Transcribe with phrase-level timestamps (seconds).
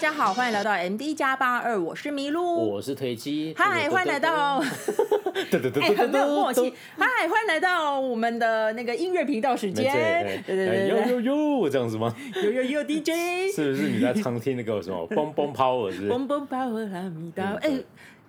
[0.00, 4.56] 家好，欢迎来到 MD 加八二，我是麋鹿，我是推机，嗨，欢迎来到，
[5.78, 9.92] 哎，很没有默契，嗨，欢迎来到我们的那个音乐频道时间，
[10.46, 12.16] 对对对，呦呦呦，这样子吗？
[12.42, 13.10] 呦呦呦，DJ，
[13.54, 16.08] 是不是你在常听那个什么蹦蹦 power 是？
[16.08, 17.70] 蹦蹦 power 阿弥达，哎。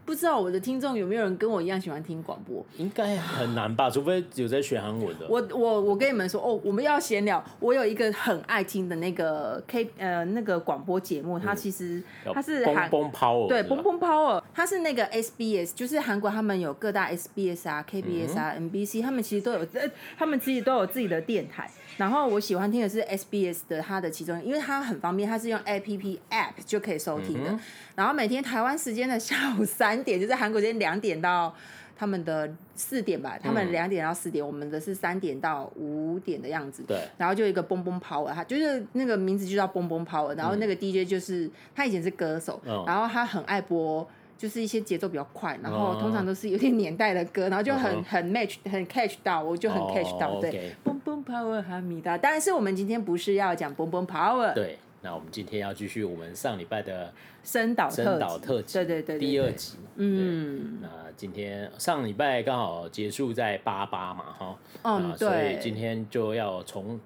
[0.05, 2.66] 不知道我的听众有没有人跟我一样喜欢听广播？
[2.78, 5.28] 应该很难吧， 除非有在学韩文的。
[5.30, 7.44] 我我我跟你们说哦，我们要闲聊。
[7.59, 12.02] 我有一个很爱听的那个 K 呃那个广播节目，它其实
[12.34, 21.70] 它是韩蹦 power 对蹦蹦 power，它是那个 SBS，就是韩国他们有各大 SBS 啊、KBS 啊、MBC，他们其实都有呃，他们其实都有自己的电台。
[22.02, 27.59] 然后我喜欢听的是 SBS 的它的其中，因为它很方便，它是用 APP App 就可以收听的。
[27.94, 31.53] 然后每天台湾时间的下午三点，就是韩国时间两点到
[31.95, 36.81] 他们的四点吧，他们两点到四点，我们的是三点到五点的样子。
[36.88, 36.98] 对。
[37.20, 40.36] 然后就一个蹦蹦 power，他就是那个名字就叫蹦蹦 power。
[40.36, 44.09] 然后那个 DJ 就是他以前是歌手，然后他很爱播。
[44.42, 50.73] 就是一些节奏比较快，然后通常都是有点年代的歌，然后就很很 match 很 catch 到，我就很 catch 到，哦、对。
[50.84, 54.80] 蹦蹦 power 哈密达，但是我们今天不是要讲 boom boom power，对。
[55.03, 59.78] 那我们今天要继续我们上礼拜的深岛深岛特辑，对对对，第二集。
[59.97, 65.30] 嗯，那今天上礼拜刚好结束在八八嘛，哈，嗯，对。
[65.30, 67.00] 所以今天就要从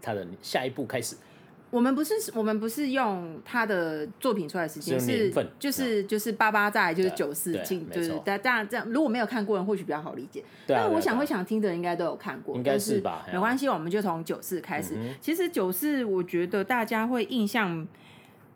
[0.00, 1.16] 他的下一步开始。
[1.76, 13.26] 我们不是我们不是用他的作品出来的时间是就是就是八八在就是九四进就是大家这样如果没有看过人或许比较好理解，但我想会想听的人应该都有看过，应该是吧？
[13.30, 14.94] 没关系，我们就从九四开始。
[15.20, 17.86] 其实九四我觉得大家会印象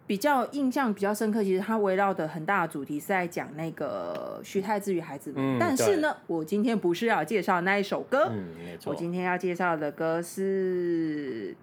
[0.07, 5.59] 比较印象比较深刻，其实它围绕的很大的主题是在讲那个徐太志与孩子们。
[5.61, 8.33] 但是呢，我今天不是要介绍那一首歌，
[8.87, 11.55] 我今天要介绍的歌是。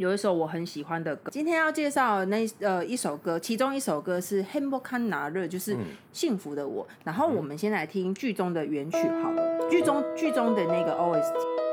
[0.00, 5.76] 有一首我很喜欢的歌，今天要介绍那呃一首歌，其中一首歌是《Hempukan Nalere》，就是
[6.10, 6.88] 幸福的我。
[7.04, 11.69] 然后我们先来听剧中的原曲，好了，剧中剧中的那个 OST。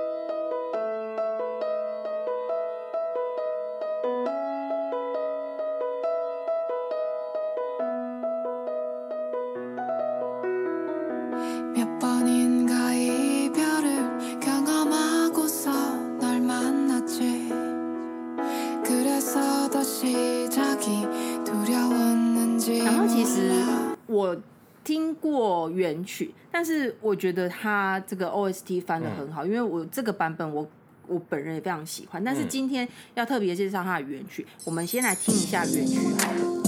[26.58, 30.68] 但是我觉得他这个 OST 翻的很好，嗯、因为我这个版本我
[31.06, 32.24] 我本人也非常喜欢。
[32.24, 36.67] 但是今天要特别介绍他的原曲，我们先来听一下原曲好了。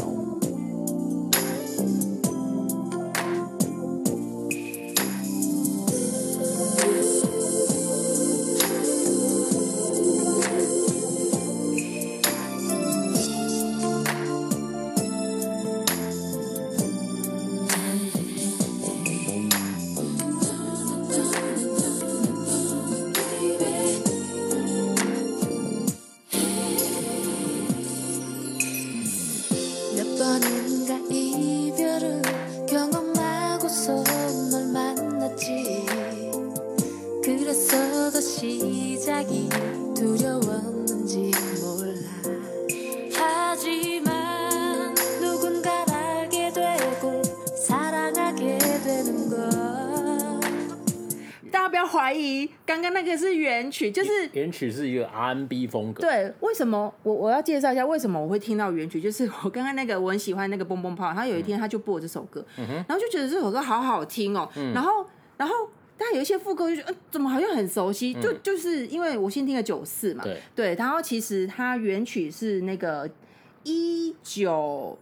[52.65, 56.01] 刚刚那个是原曲，就是原曲是一个 R&B 风格。
[56.01, 59.01] 对，为什么我我要介绍一下为什么我会听到原曲？
[59.01, 64.73] 就是我刚刚那个我很喜欢那个蹦蹦炮，他有一天他就播这首歌，嗯、然后就觉得这首歌好好听哦、喔嗯。
[64.73, 65.05] 然后
[65.37, 65.55] 然后
[65.97, 68.13] 但有一些副歌就觉得，呃，怎么好像很熟悉？
[68.17, 70.75] 嗯、就就是因为我先听了九四嘛，对对。
[70.75, 73.09] 然后其实它原曲是那个
[73.63, 74.97] 一九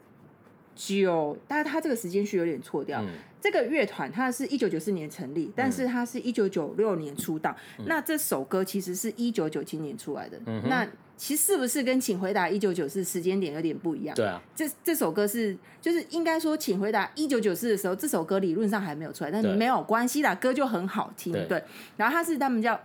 [0.76, 3.02] 九，但是它这个时间序有点错掉。
[3.02, 3.08] 嗯
[3.48, 7.56] 这个乐团它是一九九四年成立，但是它是一九九六年出道。
[7.80, 10.38] 嗯、那这首歌其实是一九九七年出来的。
[10.48, 10.86] 嗯、那
[11.16, 14.14] 其实是不是跟《请回答一九九四》时间点有点不一样？
[14.14, 21.32] 对啊，这这首歌是就是应该说《请回答一九九四》的时候，这首歌理论上还没有出来，但是没有关系啦，歌就很好听。
[21.32, 21.64] 对，对
[21.96, 22.78] 然后它是他们叫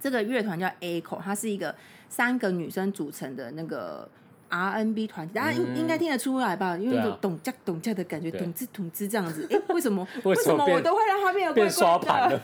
[0.00, 1.72] 这个乐团叫 Echo，它是一个
[2.08, 4.10] 三个女生组成的那个。
[4.48, 6.76] R&B 团体，大家应应该听得出来吧？
[6.76, 9.46] 因为就咚加咚加的感觉，咚滋咚滋这样子。
[9.50, 10.06] 哎，为什么？
[10.24, 12.40] 为什么我都会让它变得怪怪的？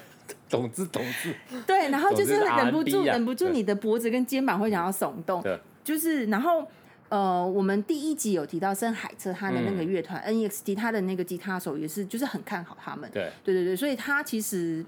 [0.48, 1.34] 咚滋咚滋。
[1.66, 5.42] 对，然后就是忍不住，忍不住你的脖子跟肩膀会想要耸动。
[5.82, 6.66] 就是，然后
[7.08, 13.10] 呃，我们第一集有提到深海车，他的那个乐团 NEXT，他的那个吉他手也是，就是很看好他们。
[13.12, 14.84] 对，对对对，所以他其实。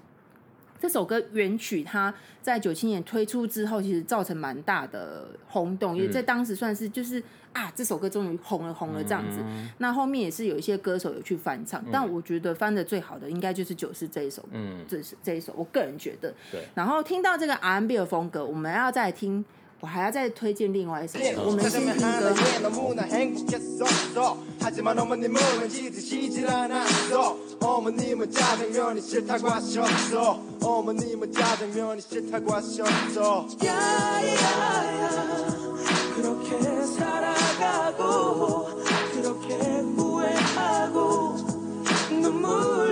[0.79, 7.21] 这首歌原曲它在九七年推出之后，其实造成蛮大的轰动，因为在当时算是就是
[7.53, 9.39] 啊，这首歌终于红了红了这样子。
[9.43, 16.33] 嗯、那后面也是有一些歌手有去翻唱，嗯、但我觉得翻的最好的应该就是九四这一首，嗯，这是这一首，我个人觉得。
[16.51, 16.63] 对。
[16.75, 19.43] 然后听到这个 R&B 的风格，我们要再听。
[19.79, 22.33] 我还要再推荐另外一首，我们先听歌。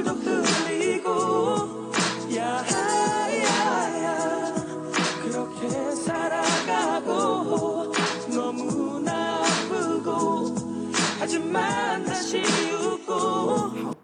[0.03, 0.04] 好，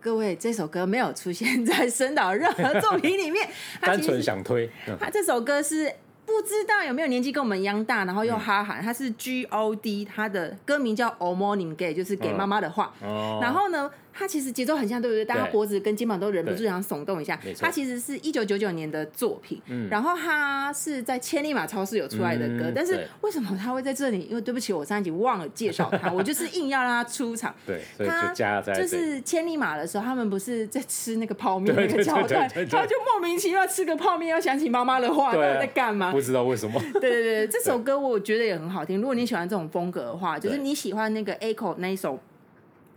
[0.01, 3.47] 各位，这首歌没有出现在森岛任何作品里面，
[3.79, 4.67] 单纯想推。
[4.99, 5.85] 他这首歌是
[6.25, 8.81] 不知道有没有年纪跟我们一样大，然后又哈韩。
[8.81, 12.91] 他是 G O D，他的歌名叫《All Morning Gay》，就是给妈妈的话。
[13.39, 13.91] 然后呢？
[14.13, 15.23] 它其实节奏很像，对不对？
[15.23, 17.39] 大家脖子跟肩膀都忍不住想耸动一下。
[17.59, 22.65] 它其实是一九九九年的作品，嗯、然后它是在千里马超市有出来的歌。
[22.65, 24.27] 嗯、但是为什么它会在这里？
[24.29, 27.53] 因为对不起，我上一集忘了介绍它，我 就是硬要让它出场。
[27.65, 28.73] 对，所以就加在。
[28.73, 36.11] 就是千里马的时候，他们不是在吃那个泡面那个桥段，他就莫名其妙吃个泡面，要想起妈妈的话， 在干嘛？
[36.11, 36.81] 不知道为什么。
[36.93, 38.99] 对对对，这首歌我觉得也很好听。
[38.99, 42.19] 如果你喜欢这种风格的话，就是你喜欢那个 Echo 那一首。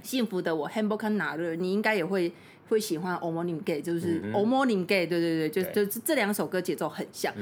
[0.05, 2.31] 幸福的我，Hamburg 纳日，你应该也会
[2.69, 3.17] 会喜欢。
[3.17, 7.35] o morning gay，就是 o morning gay，对对对，就就是这两首歌节奏很像。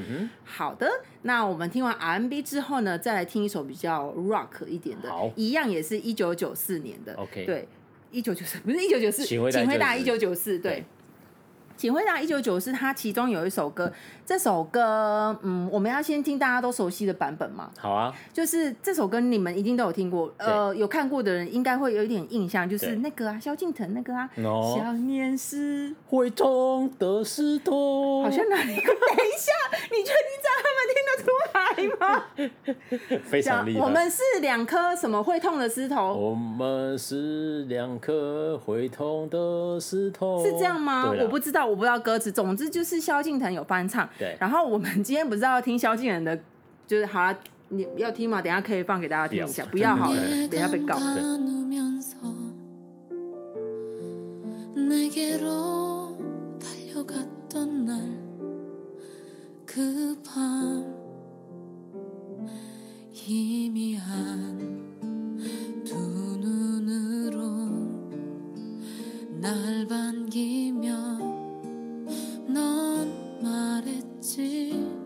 [0.44, 0.88] 好的，
[1.22, 7.14] 那我们听完 RMB 之后呢，再来听一首比较 Rock 一点的，一样也是一九九四年的。
[7.14, 7.68] OK，对，
[8.10, 10.84] 一九九四不是一九九四，请回答一九九四，对。
[11.76, 13.92] 请回答一九九四，它其中有一首歌，
[14.24, 17.70] 这首歌，嗯，我们要先听大家都熟悉的版本嘛？
[17.78, 28.74] 好啊，就是这首歌你们一定都有听过，呃，有看过的人应该会有一点印象，就是那个啊，萧敬腾那个啊，No 想念是会痛的石头，好像哪里？
[28.74, 29.52] 等一下，
[29.90, 31.62] 你确定这样他们听得出来
[31.98, 33.22] 吗？
[33.28, 33.80] 非常厉害。
[33.80, 36.14] 我们是两颗什么会痛的石头？
[36.14, 41.10] 我们是两颗会痛的石头，是这样吗？
[41.20, 41.61] 我不知道。
[41.66, 44.08] 我不知道歌词，总之就是萧敬腾有翻唱。
[44.18, 46.38] 对，然后我们今天不是要听萧敬腾的，
[46.86, 47.38] 就是好了，
[47.68, 48.42] 你要听吗？
[48.42, 50.98] 等下可以放给大家听一下，不要好了，等下被告。
[72.52, 75.01] 넌 말했지.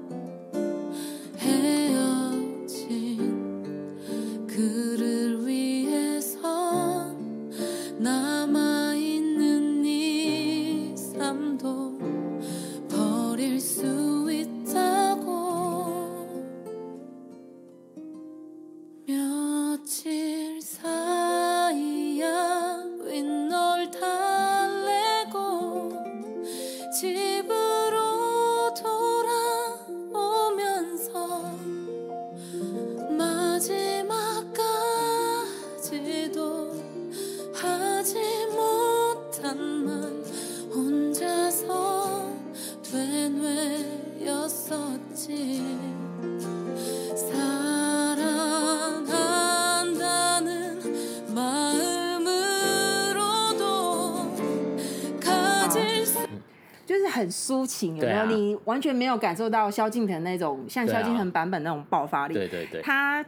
[57.27, 58.19] 很抒情，有没有？
[58.19, 62.35] 啊、你完全没有感受到萧敬腾那种像萧敬腾版本那种爆发力。
[62.35, 63.25] 对对对，他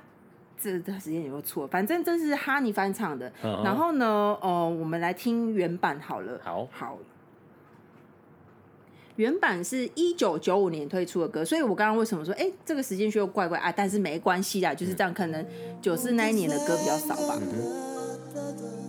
[0.56, 1.66] 这段时间有没有错？
[1.66, 3.32] 反正这是哈尼翻唱的。
[3.42, 6.40] 嗯、然后呢，呃，我们来听原版好了。
[6.44, 6.98] 好，好。
[9.16, 13.72] 原版是一九九五年推出的歌，所以我刚刚为什么说，哎、欸，这个时间序又怪怪啊？
[13.72, 15.12] 但是没关系啦，就是这样。
[15.12, 15.44] 可能
[15.82, 17.36] 九四那一年的歌比较少吧。
[17.40, 18.87] 嗯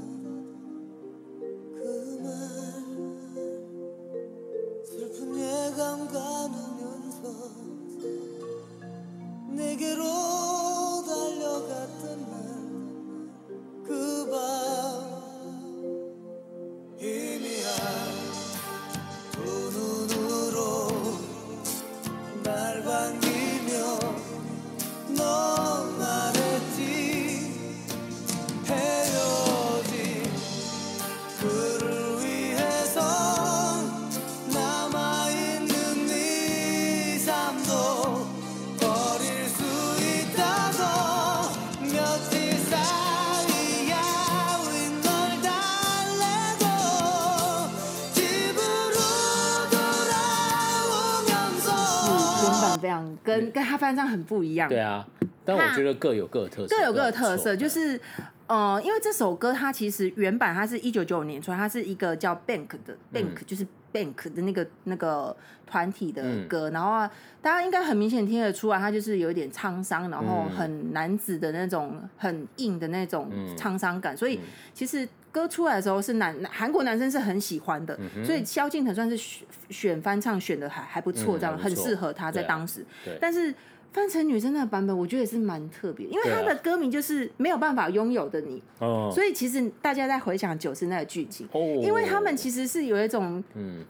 [53.23, 54.69] 跟跟他翻唱很不一样。
[54.69, 55.05] 对啊，
[55.45, 57.99] 但我觉得各有各的特色，各有各的特色，就是
[58.47, 63.65] 呃，因为这首歌它其实原版它是一九九五年出来，它是一个叫 Bank 的 Bank，就是。
[63.91, 74.39] Bank 的那个那个团体的歌，嗯、然后啊，大家应该很明显听得出来，它就是有点沧桑，然后很男子的那种很硬的那种沧桑感，嗯、所以
[74.75, 83.53] 其实歌出来的时候是男韩国男生是很喜欢的，嗯、所以萧敬腾算是选选翻唱选的还还不错，这样、嗯、很适合他在当时，啊、但是。
[83.91, 93.83] 翻成女生的版本，我觉得也是蛮特别，因为他的歌名就是没有办法拥有的你，啊、所以其实大家在回想九十那个剧情，哦、因为他们其实是有一种，嗯，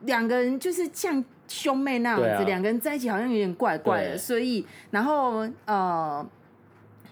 [0.00, 6.26] 两个人就是像兄妹那样子，两、啊、个人在一起好像有点怪怪的，所以然后呃，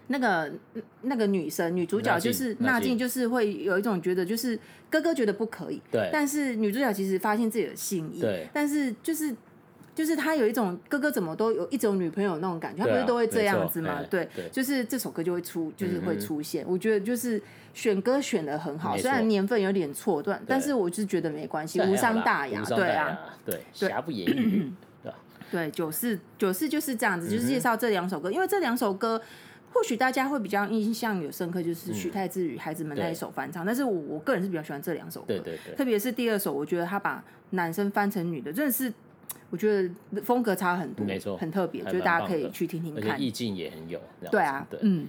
[0.09, 0.53] 那个
[1.03, 4.59] 那个女生女主角就是娜静，就是会有一种觉得就是
[4.91, 9.35] 哥哥觉得不可以，对，但是女主角其实发现自己的心意，对，但是就是。
[9.95, 14.01] 就是她有一种哥哥怎么都有一种女朋友那种感觉，他不是都会这样子吗？
[14.11, 16.65] 对，就是这首歌就会出，就是会出现。
[16.67, 17.41] 我觉得就是
[17.73, 22.61] 选歌选的很好，虽然年份有点错断，但是我就是觉得没关系，无伤大雅。
[22.65, 24.73] 对啊，对，瑕不掩瑜。
[25.01, 25.13] 对，
[25.53, 29.23] 对，九四九四就是这样子，就是介绍这两首歌，因为这两首歌
[29.75, 33.67] 或许大家会比较印象有深刻，就是徐太志与孩子们那一首翻唱。
[33.67, 38.91] 但是我我个人是比较喜欢这两首歌，对对对，特别是第二首，我觉得他把男生翻成女的，真的是。
[39.51, 44.01] 我觉得风格差很多，没错，很特别，就是大家可以去听听看，意境也很有。
[44.29, 45.07] 对啊，对，嗯。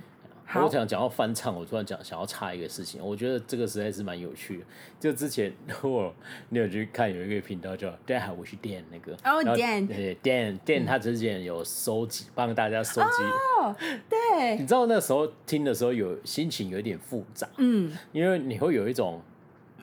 [0.54, 4.66] 我想讲到翻唱，我突然讲想要插一个事情，我觉得这个实在是蛮有趣的。
[5.00, 6.14] 就之前 我
[6.50, 13.08] 你有去看有一个频道叫 Dan，我是 Dan 那个哦 Dan，对 Dan Dan 他之前有收集帮大家收集
[13.62, 13.76] 哦，
[14.08, 19.22] 对，你知道那时候听的时候有心情有点复杂，嗯，因为你会有一种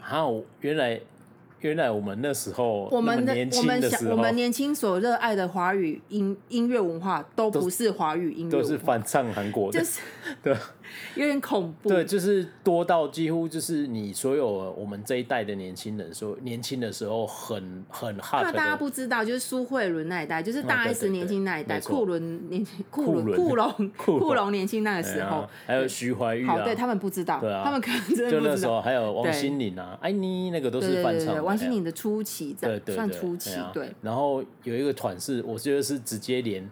[0.01, 0.27] 啊，
[0.61, 1.01] 原来。
[1.63, 10.01] 原来我们那时候，我们的年我们想我们年轻所热爱的华语音音乐文化都不是华语音乐，都是翻唱韩国的，就是
[10.43, 10.57] 对。
[11.17, 14.47] 有点恐怖，对，就是多到几乎就是你所有
[14.79, 23.37] 我们这一代的年轻人说，年轻的时候很很怕大家不知道，就是苏慧伦那一代，就是大 S 年轻那一代，库伦年轻，库伦。
[23.37, 24.43] 库龙库龙。
[24.53, 33.91] 年轻那个时候，还有徐怀钰，好，对他们不知道，对啊，他们可能真的就那时候还有王心凌啊，安妮那个都是翻唱，王心凌的初期，对对，算初期，对。
[34.03, 36.69] 然后有一个团是，我觉得是直接连。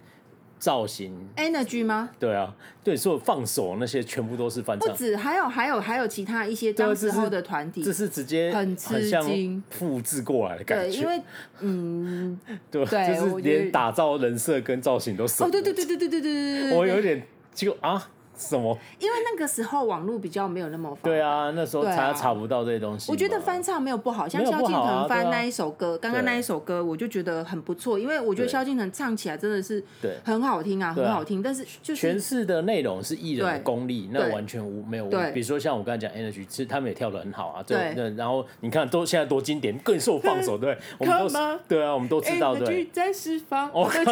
[0.61, 2.11] 造型 Energy 吗？
[2.21, 4.89] 对啊，对，所有放手那些全部都是翻唱。
[4.89, 10.85] 不止，还有还有还有其他一些当时候的团体，这是直接很吃惊复制过来的感觉。
[10.89, 11.23] 对，因为
[11.61, 12.39] 嗯，
[12.71, 15.43] 对，就是连打造人设跟造型都是。
[15.43, 18.11] 哦，对对对对对对对对对，我有点就啊。
[18.41, 18.77] 什么？
[18.99, 21.01] 因为那个时候网络比较没有那么发达。
[21.03, 23.13] 对啊，那时候查查不到这些东西。
[23.13, 29.85] 我觉得翻唱没有不好，像萧敬腾翻那一首歌，刚刚那一首歌，我就觉得很不错，因为我觉得萧敬腾唱起来真的是
[30.25, 31.43] 很好听啊，很好听。
[31.43, 35.33] 但是就是诠释的内容是艺人的功力，那完全无没有问题。
[35.35, 37.63] 比如说像我刚才讲 Energy，其实他们也跳的很好啊。
[37.63, 42.89] 对，然后你看都现在多经典，更受放手，对， 我们都对啊，我们都知道对。
[42.93, 44.03] 在释放，我靠，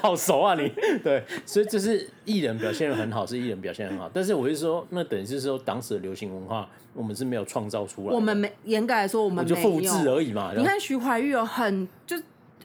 [0.00, 0.72] 好熟啊你。
[1.02, 2.86] 对，所以就是艺人表现。
[2.96, 8.14] 很好，是艺人表现很好，但是我是说，那等于是说，当时的流行文化，我们是没有创造出来。
[8.14, 10.52] 我们没严格来说，我们就复制而已嘛。
[10.56, 12.16] 你看徐怀钰有很就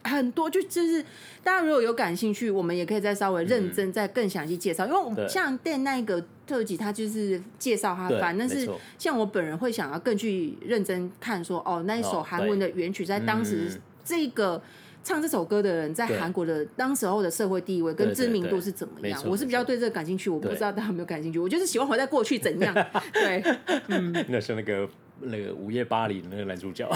[0.04, 1.04] 很多，就就是
[1.44, 4.86] 大家如果有感兴趣，我们也可以再稍微认真再更详细介绍。
[4.86, 14.62] 嗯、因为我们像电那个特辑，他就是介绍他翻，但是像我本人会想要更去认真看说，哦，那一首韩文的原曲在当时这个。
[15.04, 19.20] 唱这首歌的人在韩国的当时候的社会地位跟知名度是怎么样？
[19.28, 21.40] 我是比较对这个感兴趣，我不知道大家有没有感兴趣。
[21.40, 22.74] 我就是喜欢活在过去怎样？
[23.14, 23.44] 对，
[23.88, 24.88] 嗯，那是那个
[25.20, 26.88] 那个午夜巴黎的那个男主角。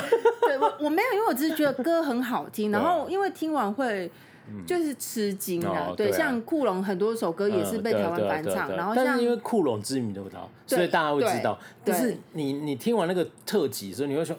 [0.42, 4.12] 对，我我没有，因为我只是觉得歌很好听， 然后因为听完会
[4.68, 5.92] 就是吃惊啊。
[5.98, 11.58] 对，像酷龙很多首歌也是被台湾翻唱，然后像因为酷龙知名度高，所以大家会知道。
[11.84, 14.38] 但是你你听完那个特辑所以你会说。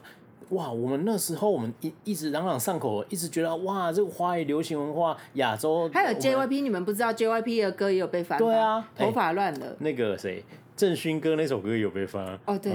[0.51, 5.91] 哇，我们那时候我们一一直朗朗上口，一直觉得哇，这个华语流行文化亚洲。
[5.93, 8.39] 还有 JYP，你们不知道 JYP 的歌也有被翻？
[8.39, 9.77] 对啊，头发乱了。
[9.81, 10.45] 那个谁，
[10.77, 12.39] 郑勋哥那首歌有被翻。
[12.45, 12.73] 哦，对。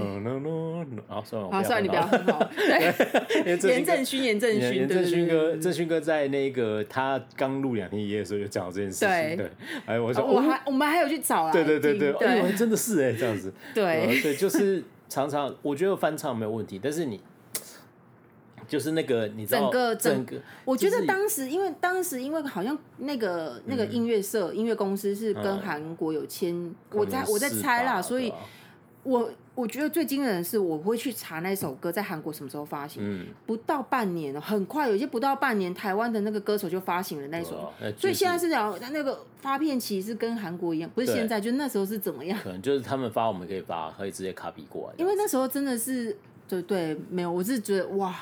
[1.08, 2.06] 好，算了，好，算了，你不要。
[2.54, 9.36] 对， 严正勋，严正勋，严正勋哥，郑勋哥在那个他刚录两天一夜的时候就讲这件事情。
[9.38, 9.50] 对。
[9.86, 11.50] 哎，我说，我还我们还有去找啊。
[11.50, 13.50] 对对对对，哎，真的是哎，这样子。
[13.72, 14.20] 对。
[14.20, 17.18] 对，就是常常我觉得翻唱没有问题，但是你。
[18.72, 28.32] 就是那个，你知道，整个整个，我觉得当时，因为当时因为好像那个那个音乐社、音乐公司是跟韩国有签，我在我在猜啦，所以，
[29.02, 42.40] 我我觉得最惊人的是，我会去查那首歌在韩国什么时候发行，嗯，不到半年，很快，有些不到半年，台湾的那个歌手就发行了那首，所以现在是讲他那个发片期是跟韩国一样，不是现在，就那时候是怎么样？
[42.42, 44.94] 可能就是他们发，我们可以发，可以直接 copy 过来。
[44.96, 46.16] 因为那时候真的是，
[46.48, 48.14] 对对，没有，我是觉得哇，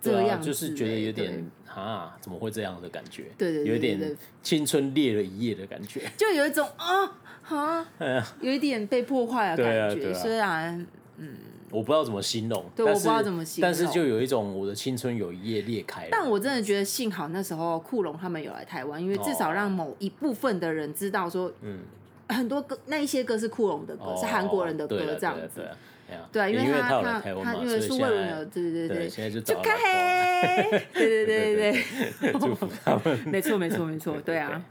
[0.00, 3.24] 这样、啊、就是觉得有点啊，怎么会这样的感觉？
[3.38, 7.12] 对对，对，有点青春裂了一夜的感觉， 就有一种啊
[7.48, 7.86] 啊，
[8.40, 10.86] 有一点被破坏的感觉，虽然
[11.16, 11.36] 嗯。
[11.70, 16.08] 我不知道怎么形容，对，我不知道怎么形容，但是就有一种我的青春有一页裂开了。
[16.12, 21.80] 但我真的觉得幸好那时候库龙他们有来台湾，因为至少让某一部分的人知道说，嗯，
[22.28, 25.66] 很多歌那一些歌是库龙的歌，哦、是韩国人的歌这样子。
[26.50, 29.76] 因为他他他因为苏慧伦有，对对对，现在就找开
[30.42, 31.84] 黑，对对对对
[32.20, 33.18] 对，祝福他们。
[33.26, 34.62] 没错没错没错，对啊。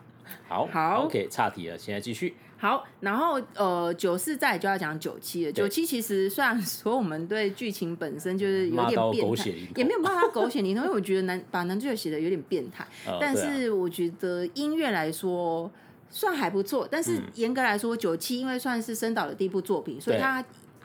[0.47, 2.35] 好，好，OK，岔题了，现在继续。
[2.57, 5.51] 好，然后呃，九四再就要讲九七了。
[5.51, 12.87] 九七其实虽然说我们对剧情本身就是有点变态，也没有办法狗血淋头，因为我觉得男把男主角写的有点变态。
[13.05, 15.69] 呃、但是我觉得音乐来说
[16.09, 16.87] 算还不错。
[16.89, 20.43] 但是严格来说，九七因为算是深岛的第一部作品，所以他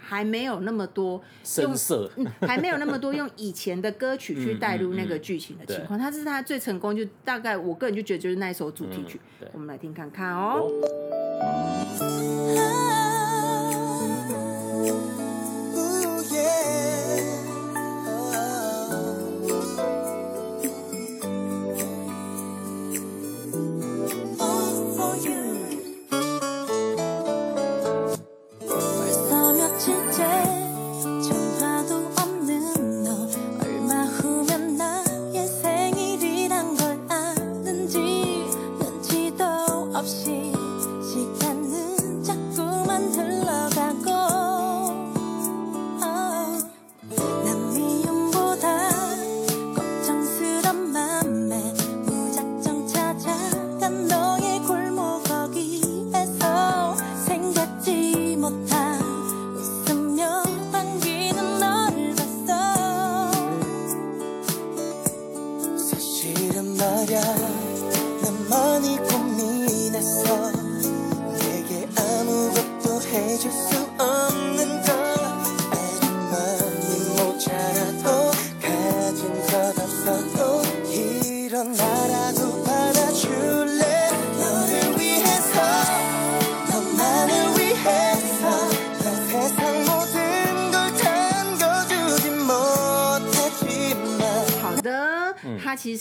[0.08, 1.22] 还没有那么多
[1.58, 5.98] 用色，嗯，还没有那么多用以前的歌曲去带入那个剧情的情况。
[5.98, 9.20] 他、嗯嗯嗯、是他最成功，就大概我个人就觉得就是那一首主题曲。
[9.42, 10.66] 嗯、我们来听看看哦。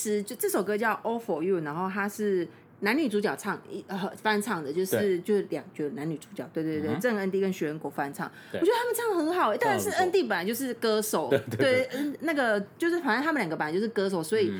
[0.07, 2.47] 实就这首歌叫《All for You》，然后它是
[2.79, 11.89] 男女主角唱一呃翻唱的，就是就是两就男女主角，对对对，郑恩地跟徐仁国翻唱，我觉得他们唱的很好，但是恩地本来就是歌手，对，
[12.21, 14.51] 那个就是反正他们两个本来就是歌手，所以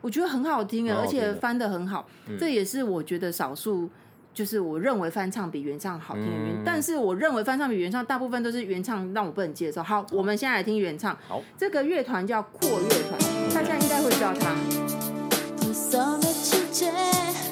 [0.00, 3.90] 我觉得很好听啊，而且翻的很好，这也是我觉得少数。
[4.34, 9.80] 就是我认为翻唱比原唱好听的原因，嗯、但是我认为翻唱比原唱大部分都是原唱让我不能接受。
[9.80, 11.16] 好，我们现在来听原唱。
[11.28, 14.34] 好，这个乐团叫阔乐团，大家应该会知道
[15.94, 16.34] 他。
[16.74, 17.43] 听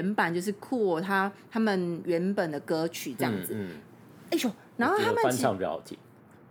[0.00, 3.52] 原版，就是酷我他他们原本的歌曲这样子。
[3.54, 3.68] 嗯，
[4.30, 5.96] 哎、嗯、呦，然后他们翻唱比较好听，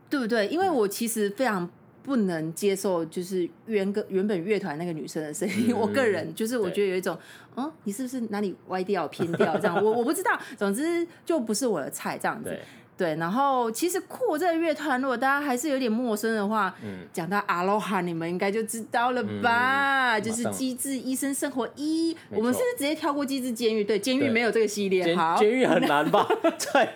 [0.10, 0.48] 对不对？
[0.48, 1.68] 因为我其实非常
[2.04, 5.66] 不能接受，就是原歌原本乐团那个女生的声音。
[5.70, 7.18] 嗯、我个人就是我觉得有一种，
[7.56, 9.84] 嗯，嗯，你是不是哪里歪掉偏掉这样？
[9.84, 12.56] 我我不知道，总之就不是我的菜这样子。
[13.00, 20.18] 对，然后其实酷这个乐团，如果大家还是有点陌生的话，嗯，讲到阿罗哈，你们应该就知道了吧？
[20.18, 23.84] 嗯、就是《机智医生生活一》，我们是不是直接跳过《机智监狱》？
[23.88, 25.16] 对，监狱没有这个系列。
[25.16, 26.28] 好，监狱很难吧？
[26.44, 26.90] 对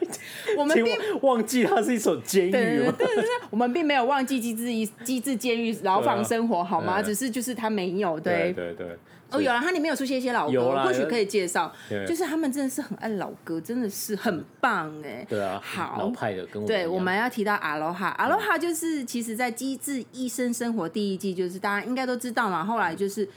[0.57, 2.51] 我们并忘记它是一首监狱。
[2.51, 7.01] 对对对，我们并没有忘记机智医机智监狱牢房生活，好吗？
[7.01, 8.99] 只是就是它没有，对对对。
[9.33, 11.73] 哦，有了，它里面有出现一些老歌，或许可以介绍。
[12.07, 15.25] 就是他们真的是很爱老歌，真的是很棒哎。
[15.27, 22.63] 对啊，好老派的，跟我对，我们要提到阿罗哈，阿罗哈就是其实在《机智医生生活》第一季，就是大家应该都知道嘛。
[22.63, 23.27] 后来就是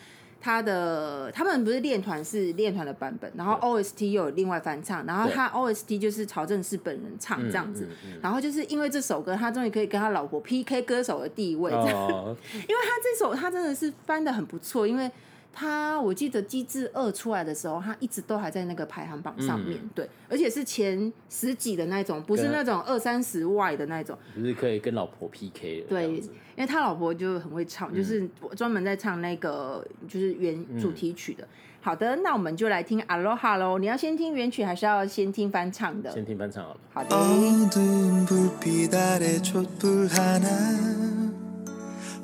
[0.41, 7.89] 他的他们不是练团是练团的版本，然后 OST 又有另外翻唱，然后他 OST 就是曹正奭本人唱这样子。
[8.21, 11.73] 然后就是因为这首歌，他终于可以跟他老婆 PK 歌手的地位。
[11.73, 15.11] 因为他这首他真的是翻的很不错，因为。
[15.59, 25.87] 他我记得《机智二》出来的时候，他一直都还在那个排行榜上面，嗯、对，而且是前十几的那种，不是那种二三十外的那种，就是可以跟老婆 PK 的。
[25.89, 31.43] 对，因为他老婆就很会唱，嗯、就是专门在唱那个就是原主题曲的。
[31.43, 31.49] 嗯、
[31.81, 33.79] 好的，那我们就来听《Aloha》喽。
[33.79, 36.11] 你要先听原曲，还是要先听翻唱的？
[36.11, 36.81] 先听翻唱好了。
[36.93, 37.17] 好的。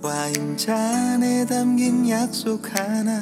[0.02, 3.12] 와인잔에 담긴 약속 하나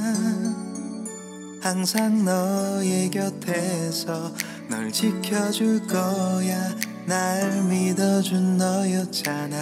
[1.61, 4.33] 항상 너의 곁에서
[4.67, 9.57] 널 지켜줄 거야 날 믿어준 너였잖아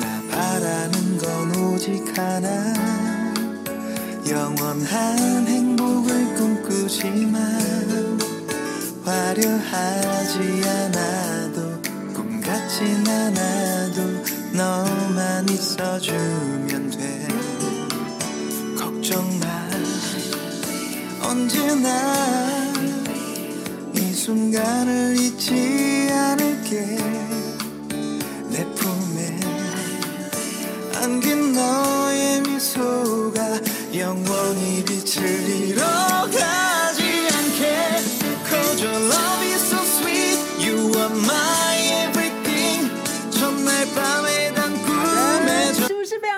[0.00, 2.72] 나 바라는 건 오직 하나
[4.30, 7.42] 영원한 행복을 꿈꾸지만
[9.04, 11.82] 화려하지 않아도
[12.14, 17.28] 꿈같진 않아도 너만 있어주면 돼
[18.78, 19.46] 걱정 마
[21.28, 22.72] 언제나
[23.92, 26.96] 이 순간을 잊지 않을게
[28.48, 29.40] 내 품에
[31.02, 33.60] 안긴 너의 미소가
[33.94, 36.75] 영원히 빛을 잃어가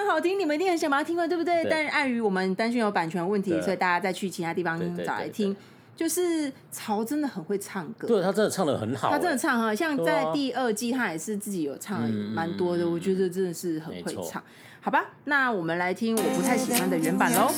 [0.09, 1.63] 好听，你们一定很想把它听完，对不对？
[1.63, 5.55] 对，但是碍于我们单讯有版权问题，所以大家再去其他地方找来听。
[5.97, 14.41] 就是曹真的很会唱歌，对，他真的唱的很好，他真的唱哈，像在第二季他也是自己有唱蛮多的，嗯、我觉得真的是很会唱。
[14.81, 17.51] 好吧，那我们来听我不太喜欢的原版喽。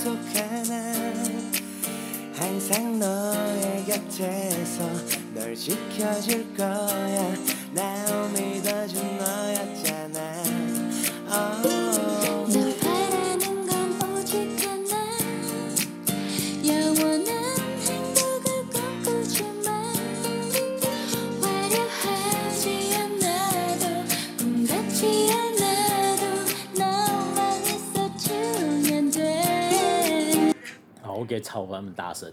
[31.24, 32.30] 给吵他们大声，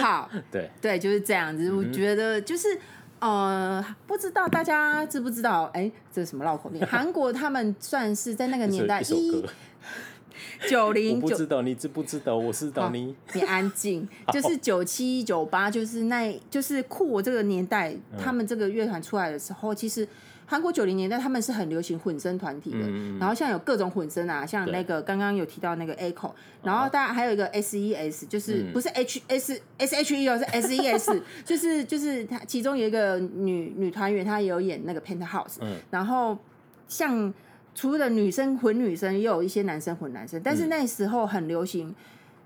[0.00, 1.72] 好， 对对，就是这样子。
[1.72, 2.68] 我觉得就是
[3.18, 5.64] 呃，不知道大家知不知道？
[5.72, 6.84] 哎，这是什么绕口令？
[6.86, 9.44] 韩国他们算是在那个年代一
[10.68, 12.36] 九零九，不知道你知不知道？
[12.36, 14.08] 我知道你，你安静。
[14.32, 20.06] 就是九七九八，就是那，就是酷我这个年代，他们这个乐团出来的时候，其实。
[20.46, 26.30] 韩国九零年代他们是很流行混声团体的，嗯、然后像有各种混声啊，像那个刚刚有提到那个 Echo，
[26.62, 36.36] 然后大家还有一个 S E S，就是不是 H S S H E 哦，是 S E S， 就是就是他其中有一个女女团员，她也有演那个 Penthouse，嗯、然后
[36.88, 37.32] 像
[37.74, 41.94] 除了女生混女生，也有一些男生混男生，但是那时候很流行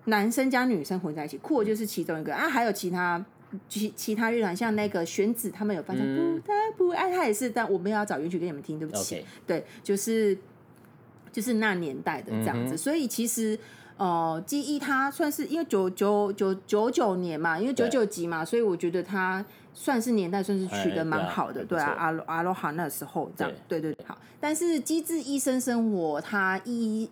[0.05, 3.25] 男生加女生混在一起，酷就是其中一个啊，还有其他。
[3.69, 9.25] 其其他乐团像那个玄子，他们有翻唱，不得不爱他也是，但我没有要找原曲给你们听，对不起。
[9.47, 10.37] 对，就是
[11.33, 13.59] 就是那年代的这样子，嗯、所以其实
[13.97, 23.81] 呃，GE 他算是因为九九九九九年嘛，因为九九级嘛，所以我觉得他算是年代算是取得蛮好的，哎、对啊，阿罗阿罗哈那时候这样，对。
[23.81, 24.19] 对对，好。
[24.39, 27.09] 但是机智医生生活他一。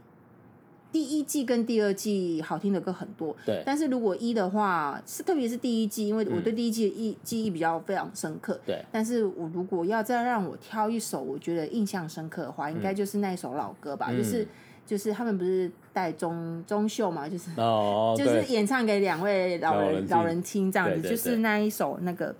[0.96, 3.62] 第一季跟第二季好听的歌很多，对。
[3.66, 8.82] 但是如果一的话，是特别是第一季，因为我对第一季的记记忆比较非常深刻，对。
[8.90, 14.48] 但是我如果要再让我挑一首我觉得印象深刻的话，应该就是那一首老歌吧，就是
[14.86, 17.50] 就是他们不是带中中秀嘛，就是
[18.16, 22.34] 就是演唱给两位老人老人听这样子，就是那一首那个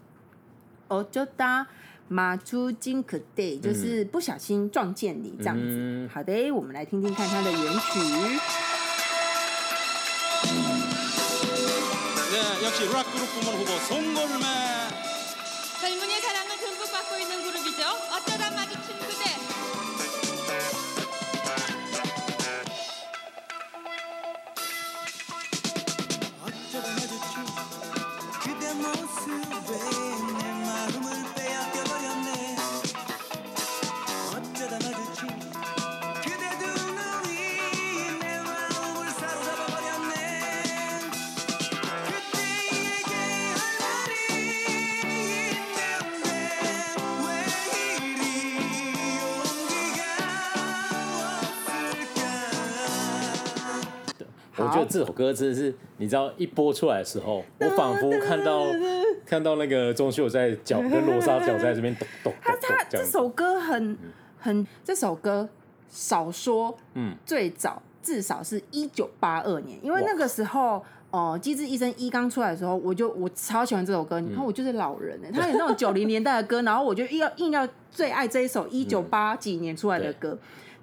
[0.89, 1.67] 哦就哒。
[2.08, 5.64] 马出金可对，就是不小心撞见你这样子。
[5.66, 8.40] 嗯、好的，我们来听听看它的原曲。
[15.82, 17.82] 젊은이의 사랑을 듬뿍 받고 있는 그룹이죠.
[18.14, 18.35] 어쩌
[54.87, 58.65] 这首歌真的是，你知道一播出来的时候，我仿佛看到
[59.27, 63.97] 看到那个钟秀在脚跟罗莎脚在这边咚咚他他这首歌很
[64.39, 65.49] 很，这首歌
[65.89, 70.83] 少说，嗯，最早至少是一九八二年，因为那个时候。
[71.13, 74.21] 哦，《机智医生一》刚出来的时候，我就我超喜欢这首歌。
[74.21, 80.37] 你看，我就是老人哎、欸，他有那种九零年代的歌，然后我就硬要硬要最爱这一首一九八几年出来的歌。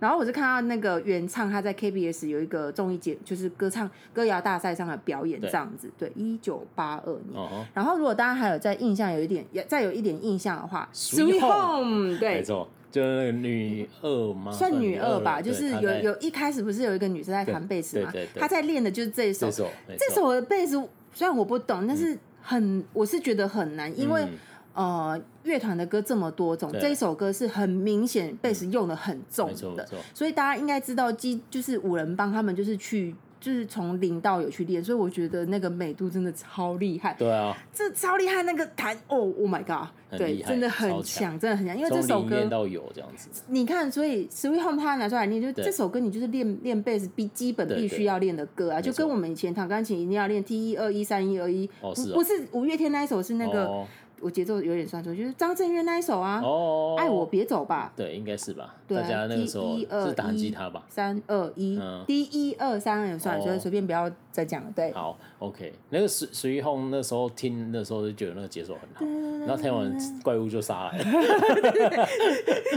[0.04, 5.90] 然后我是看到那个原唱，他在 KBS 有一个综艺节，就是歌唱歌谣大赛上的表演这样子。
[5.98, 7.36] 对，一九八二年。
[7.42, 14.52] 哦、然后如果大家还有在印象有一点，再有一点印象的话 Sweet Home 对，没错，就是那个女二吗？
[14.52, 19.50] 算女二吧，就是有有有一开始不是有一个女生在弹贝斯嘛，对对对对她在练的就是这一首。
[19.50, 20.72] 这首，的贝斯
[21.14, 24.28] 虽然我不懂，但是很，嗯、我是觉得很难，因为。
[24.76, 33.16] 嗯呃，乐团的歌这么多种，这一首歌是很明显贝斯用的很重的，所以大家应该知道，基就是五人帮他们就是去。
[33.44, 37.14] 就是从零到有去练，所以我觉得那个美度真的超厉害。
[37.20, 41.78] 对啊，这超厉害，那个弹哦，Oh my god，对，真的很强，真的很强。
[41.78, 43.44] 因为这首歌练到有这样子。
[43.48, 53.86] 你看，所以 Sweet Home 他拿出来练，就这首歌你就是练练贝斯必基本必须要练的歌啊，就跟我们以前弹钢琴一定要练 T 一二一三一二一，不不是五月天那一首是那个。
[54.24, 58.74] 哦我节奏有点算错，就是张震岳那一首啊，哦，爱我别走吧，对，应该是吧？
[58.88, 60.82] 对，大家那个时候是弹吉他吧？
[60.88, 64.72] 三二一，第一二三也算，所以随便不要再讲了。
[64.74, 69.06] 对，好，OK，那个随随后那时候听那时候就觉得那个节奏很好，
[69.46, 71.06] 然后听完怪物就杀来了，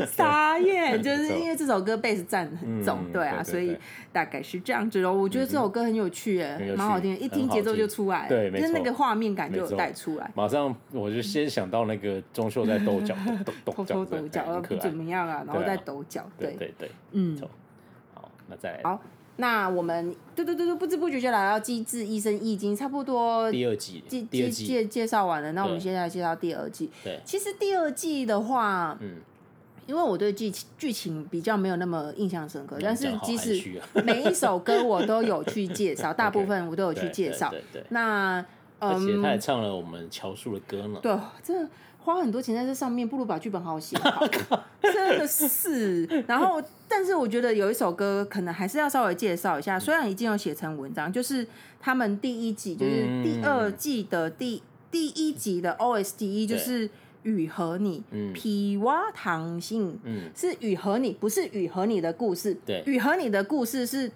[0.06, 3.76] 傻眼，就是因为这首歌贝斯占很重，对啊，所以
[4.12, 5.12] 大概是这样子喽。
[5.12, 11.22] 我觉得这首歌很有趣，哎，蛮好听，一听节奏就出来，对，就是那个画面感就有带出来，马上我就。
[11.26, 13.12] 先想到那个钟秀在抖脚，
[13.64, 17.36] 偷偷抖脚，不怎么样啊，然后再抖脚，对对对，嗯，
[18.14, 19.02] 好，那再来，好，
[19.36, 26.90] 那我们对对对对，不知不觉就来到《机智医生》已经差不多第二季，介介介介绍完了，那我们现在来介绍第二季。
[27.04, 29.16] 对，其实第二季的话，嗯，
[29.86, 37.52] 因为我对剧剧情比较没有那么印象深刻，但是即使 每一首歌我都有去介绍， 大部分我都有去介绍，
[37.90, 38.44] 那。
[38.78, 41.00] 而且他还唱了我们乔数的歌呢。
[41.02, 41.70] 对，真的
[42.06, 44.24] 花很多钱在这上面，不如把剧本好好写好。
[44.80, 46.04] 真的是。
[46.28, 51.44] 然后，但是我觉得有一首歌可能还是要稍微介绍一下，虽然已经有写成文章，就是
[51.80, 56.88] 他们第一季，就是第二季的第第一集的 OST，就是
[57.24, 59.98] 雨和你，皮蛙糖心，
[60.32, 62.56] 是雨和你，不是雨和你的故事。
[62.64, 64.12] 对，雨和你的故事是。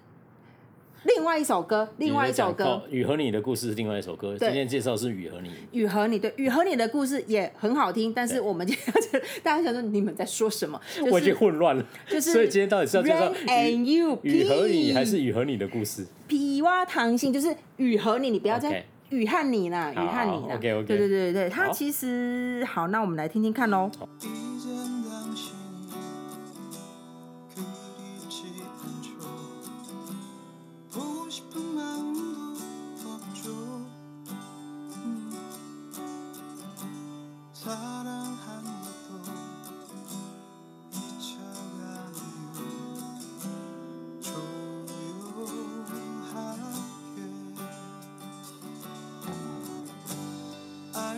[1.03, 4.37] 另外一首歌，另外一首歌，《雨和你的故事》是另外一首歌。
[4.37, 5.49] 今天介绍是《雨和你》。
[5.71, 8.93] 雨和你，对，《雨和你的故事》也很好听，但是我们今天
[9.41, 10.79] 大家想说你们在说什么？
[11.11, 11.83] 我已经混乱了。
[12.07, 13.33] 就是，所以今天到底是要介绍
[13.71, 16.03] 《雨雨和你》还是《雨和你的故事》？
[16.27, 20.55] 皮蛙糖心就是雨和你，你不要再雨和你啦，雨和你啦。
[20.55, 20.85] OK OK。
[20.85, 23.89] 对对对对，它其实好，那我们来听听看喽。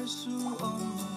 [0.07, 1.12] su amor.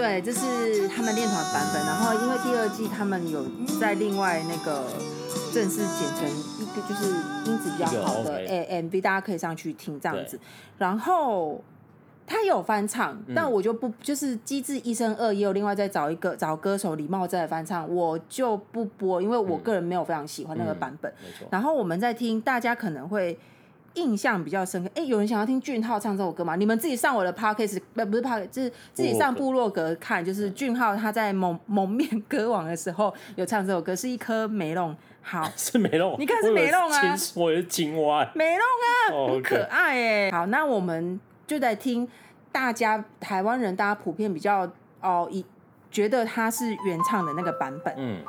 [0.00, 1.84] 对，这是他们练团版本。
[1.84, 3.44] 然后因为第二季他们有
[3.78, 4.86] 在另外那个
[5.52, 6.26] 正式剪成
[6.58, 7.10] 一个就是
[7.44, 10.40] 音质比较好的 A MV，大家可以上去听这样子。
[10.78, 11.62] 然后
[12.26, 21.12] 他也有翻唱，但我就不就是《机智医生二》也有另外再找一个找歌手李茂在翻唱，我就不播，因为我个人没有非常喜欢那个版本。
[21.50, 23.38] 然后我们在听，大家可能会。
[23.94, 26.54] 印象比较深刻，哎、欸，有人想要听俊浩唱这首歌吗？
[26.56, 29.94] 你们自己上我的 podcast，不不是 podcast，就是自己上部落格。
[29.96, 39.30] 看，就是俊浩他在蒙蒙面歌王的时候有唱这首歌，是一颗梅龙，好， 是梅龙，你看是梅龙啊，我是青蛙，梅龙啊，oh.
[39.30, 42.08] 很可爱哎，好，那我们就在听
[42.52, 45.44] 大家台湾人，大家普遍比较哦，一
[45.90, 48.22] 觉得他是原唱的那个版本，嗯。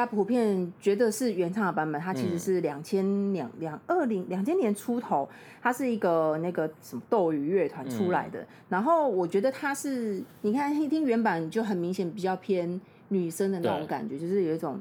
[0.00, 5.28] 家普遍觉得是原唱的版本，它其实是两千两两二零两千年出头，
[5.60, 8.40] 它是一个那个什么斗鱼乐团出来的。
[8.40, 14.80] 嗯、然后我觉得它是，你看一听原版就很明显比较偏女生的那种感觉，就是有一种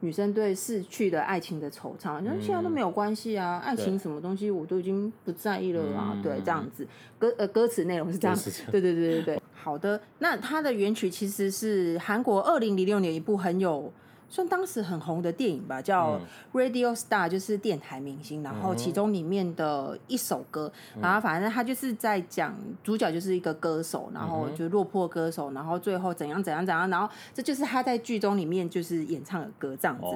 [0.00, 6.86] 女生对逝去的爱情的惆怅，那、嗯、现在都没有关系啊，爱情什么东西我都已经不在意了啊，对，对，这样子。
[7.18, 8.36] 歌呃歌词内容是这样，
[8.70, 9.42] 对对对对对。
[9.52, 13.92] 好的，那它的原曲其实是韩国二零零六年一部很有。
[14.30, 16.18] 算当时很红的电影吧，叫
[16.58, 18.44] 《Radio Star》，就是电台明星。
[18.44, 30.06] 然后其中里面的一首歌，然后反正他就是在讲主角就是一个歌手，然后就落魄歌手，然后最后怎样怎样怎样，然后这就是他在剧中里面就是演唱的歌这样子。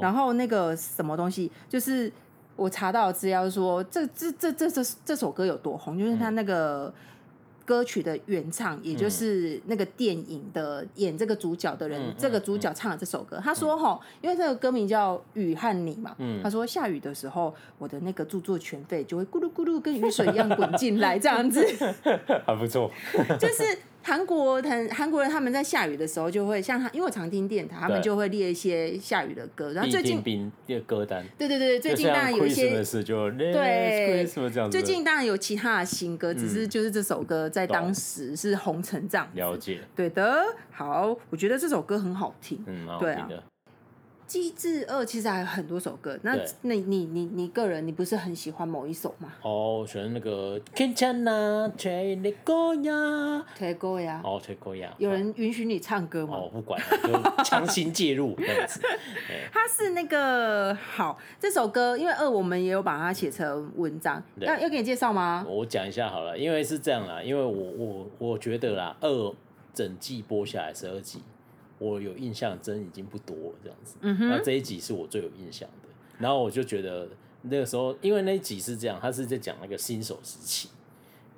[0.00, 2.10] 然后那个什么东西，就是
[2.54, 6.94] 我查到资料说，这这这这这这首歌有多红，就是他那个。
[7.66, 21.66] 歌曲的原唱，也就是那个电影的演这个主角的人，嗯、这个主角唱了这首歌，嗯、他说：“哈，因为这个歌名叫《雨和你》嘛，嗯、他说下雨的时候，我的那个著作权费就会咕噜咕噜跟雨水一样滚进来，这样子，
[22.46, 22.90] 还不错，
[23.38, 29.72] 就是。”韩国很韩国人，他们在下雨的时候就会像他，因为我常听电台，他们就会列一些下雨的歌。
[29.72, 32.70] 然后最近冰列歌单，对对对，最近当然有一些
[33.36, 34.24] 对，
[34.70, 39.28] 最近当然有其他的新歌，只是就是这首歌在当时是红成这样。
[39.34, 40.40] 了解，对的，
[40.70, 43.28] 好，我觉得这首歌很好听，嗯，对啊。
[44.28, 49.32] 《机智二》其实还有很多首歌，那那你你你个人你不是很喜欢某一首吗？
[49.42, 52.34] 哦，喜欢那个《Ketana》《Tegoya》
[53.56, 56.38] 《Tegoya》哦，《Tegoya》有人允许你唱歌吗？
[56.38, 56.80] 哦，不管，
[57.44, 58.80] 强行介入 这样子。
[59.52, 65.46] 他是那个好这首歌，因为二我们也有把它写成文章，要要给你介绍吗？
[65.48, 69.34] 我讲一下好了，因为是这样啦，因为我我我觉得啦，二
[69.72, 71.22] 整季播下来十二集。
[71.78, 73.96] 我有印象，真已经不多了，这样子。
[74.00, 74.28] 嗯哼。
[74.30, 77.08] 那这一集是我最有印象的，然后我就觉得
[77.42, 80.70] 那个时候，因为那一集是这样，他是在讲那个新手时期。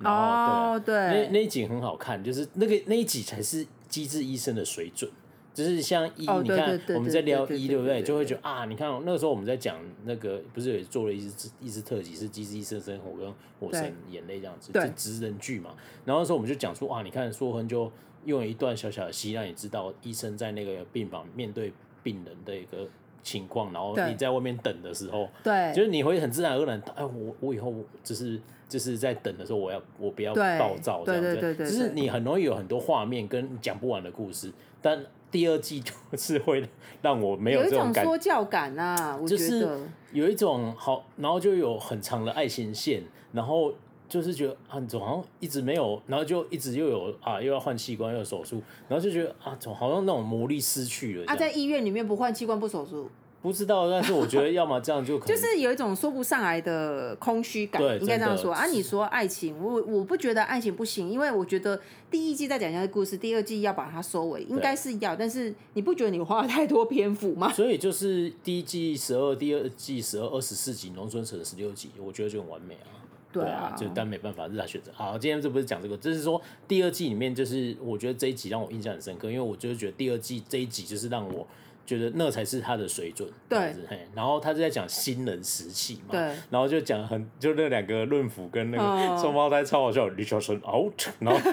[0.01, 0.95] 哦，对。
[0.95, 5.11] 那那一集很好看，就是那个那一集才是机智医生的水准，
[5.53, 8.01] 就是像一，你看我们在聊一，对不对？
[8.01, 13.29] 就会觉得啊，你看那个时候我们在讲那个，不是也做了一支一支特辑，是机智医生生活跟
[13.59, 15.71] 火神眼泪这样子，就职人剧嘛。
[16.05, 17.91] 然后那时候我们就讲说啊，你看硕亨就。
[18.25, 22.87] 用一段小小的戏，让你知道医生在那个病房面对病人的一个
[23.23, 31.67] 情况，然后你在外面等的时候，对，就是你会很自然而然，哎，我我以后就是就是在等的时候，我要我不要暴躁这样子，对对对对对。
[31.67, 34.51] 就是你很容易有很多画面跟讲不完的故事，
[34.81, 36.67] 但第二季就是会
[37.01, 39.67] 让我没有一种说教感啊，我就是。
[40.11, 43.71] 有一种好，然后就有很长的爱情线，然后
[44.09, 51.25] 就是觉得啊，总好像一直没有，然后就一直又有啊，又要换器官，又有手术，然后就觉得啊，总好像那种魔力失去了。
[51.27, 53.07] 啊，在医院里面不换器官不手术，
[53.41, 58.65] 不知道，但是我觉得要么这样就可能就是有一种说不上来的空虚感，对应该这样说啊。
[58.65, 61.79] 你说爱情，我我不觉得爱情不行，因为我觉得
[62.09, 67.51] 第一季在讲一下故事，第二季要把它收尾，应该是要，但是你不觉得你花了太多篇幅吗？
[67.53, 72.98] 所以就是第一季十二，第二季十二，二十四集，农村扯十六集，我觉得就很完美啊。
[73.31, 74.91] 对啊，就但没办法，是他选择。
[74.93, 81.47] 好，今天这不是讲这个，就是说第二季里面，就是我觉得这一集让我印象很深刻，因为我就是觉得第二季这一集就是让我
[81.85, 83.29] 觉得那才是他的水准。
[83.47, 86.19] 对，嘿，然后他就在讲新人时期嘛，对，
[86.49, 91.51] 然后就讲很就那两个论辅跟那个双胞胎超好笑，李小生 out， 然后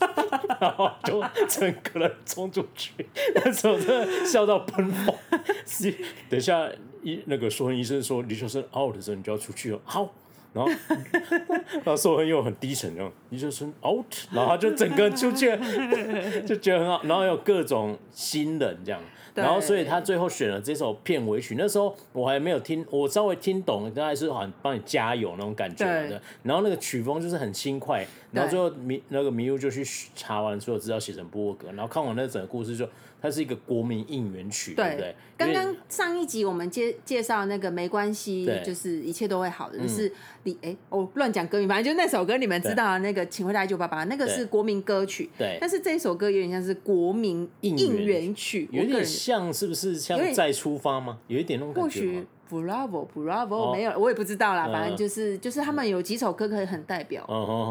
[0.60, 2.92] 然后就整个人冲出去，
[3.34, 5.14] 那时候真的笑到喷火。
[6.30, 6.70] 等一下
[7.02, 10.10] 医那个说医生说李小生 out 的时候，你就要出去了，好。
[10.52, 10.70] 然后，
[11.72, 15.46] 然后说又很低沉，这样你就说 out，然后他就整个人出去，
[16.46, 17.02] 就觉得很好。
[17.04, 19.00] 然后有各种新人这样，
[19.34, 21.54] 然后所以他最后选了这首片尾曲。
[21.58, 26.20] 那时候我还没有听，我稍微听懂，大概是好像帮你加油那种感觉的。
[26.42, 29.84] 然后那个曲风就是很轻快，然后最后迷那个迷雾就去
[30.14, 32.88] 查完所有资料写成部落格，然后看完那整个故事就。
[33.20, 35.14] 它是一个国民应援曲，对，对不对？
[35.36, 40.12] 刚刚上一集我们介介绍那个没关系，就是一切都会好的，就是
[40.44, 45.58] 你哎，我乱讲歌名，反正就那首歌，你们知道那个，请回答一九八八，那个是国民歌曲，对。
[45.60, 51.18] 但是这一首歌有点像是国民应援曲，有点像是不是像再出发吗？
[51.28, 52.00] 有一点那种感觉。
[52.00, 54.68] 或许 Bravo Bravo 没有，我也不知道啦。
[54.72, 57.24] 反正就是就是他们有几首歌可以很代表，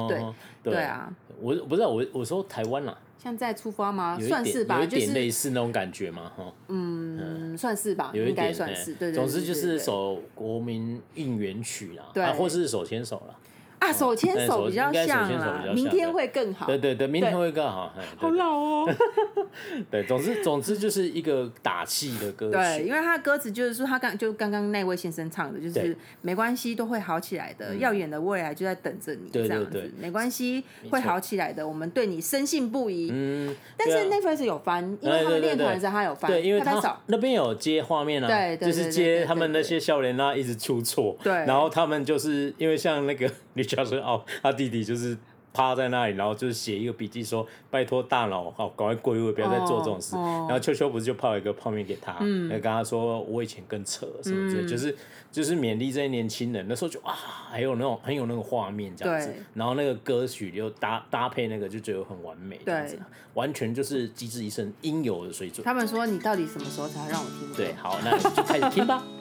[0.08, 0.24] 对
[0.64, 1.12] 对啊。
[1.40, 2.98] 我不知道，我我说台湾啦。
[3.18, 4.18] 像在出发吗？
[4.20, 6.54] 算是吧，有一点类似那种感觉嘛，哈。
[6.68, 8.94] 嗯，算是吧，应该算是。
[8.94, 9.16] 对对。
[9.16, 13.36] 总之就是首国民应援曲啦，对，或是手牵手啦。
[13.80, 16.66] 啊，手牵手比较像啦，明天会更好。
[16.66, 17.94] 对对对，明天会更好。
[18.18, 18.96] 好老哦。
[19.92, 22.54] 对，总之总之就是一个打气的歌曲。
[22.54, 29.92] 对，因为他的歌词就是说，他刚就刚刚那位先生唱的，就是没关系，都会好起来的，耀眼的未来就在等着你，这样子。
[30.00, 33.10] 没关系，会好起来的，我们对你深信不疑。
[33.12, 33.56] 嗯。
[33.78, 41.16] 但是 Netflix 有翻，因为他们练团的时候他有翻，对，因为他那边有接画面啊，对，就是接他们那些笑脸啊，一直出错。
[41.24, 41.32] 对。
[41.46, 43.30] 然后他们就是因为像那个。
[43.58, 45.18] 李小生哦，他弟弟就是
[45.52, 50.16] 趴在那里，然后就是写一个笔记说：“拜托大脑好，赶快归位，不要再做这种事。”
[50.48, 54.96] 然后秋秋不是就泡一个泡面给他，嗯，跟他说：“我以前更扯什么之类，就是
[55.32, 57.12] 就是勉励这些年轻人。”那时候就啊，
[57.50, 63.00] 还有那种很有那个画面这样子，然后那个歌曲又搭搭配那个，就觉得很完美，这样子，
[63.34, 65.66] 完全就是机智医生应有的水准。
[65.66, 69.04] 他们说：“你到底什么时候才让我听？”对，好，那就开始听吧。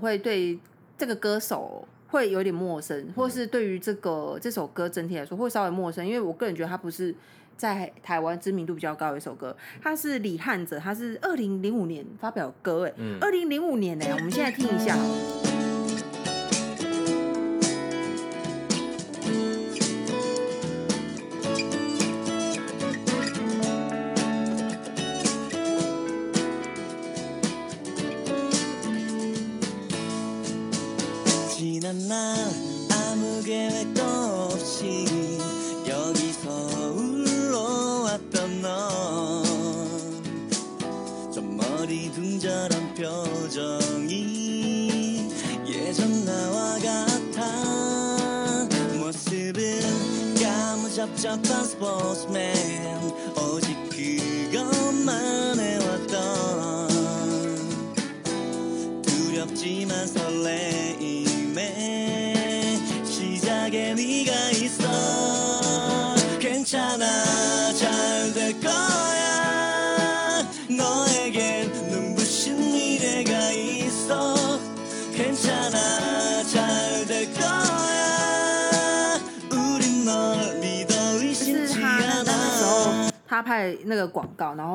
[0.00, 0.58] 会对
[0.98, 7.14] 这个歌手会有点陌生，或是对于这个这首歌整体来说会稍微陌生，因为我个人觉得它不是
[7.56, 14.96] 在台湾知名度比较高的一首歌，它是李汉哲，他是二零零五年发表歌，哎，二零零五年哎，我们现在听一下。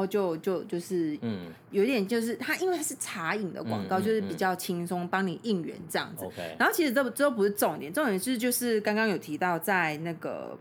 [0.06, 1.48] 后就就就是嗯。
[1.72, 6.26] 有一点就是他因为他是茶饮的广告，嗯嗯就是比较轻松，帮你应援这样子。
[6.58, 10.58] 然后其实这这都不是重点，重点是就是刚刚有提到在那个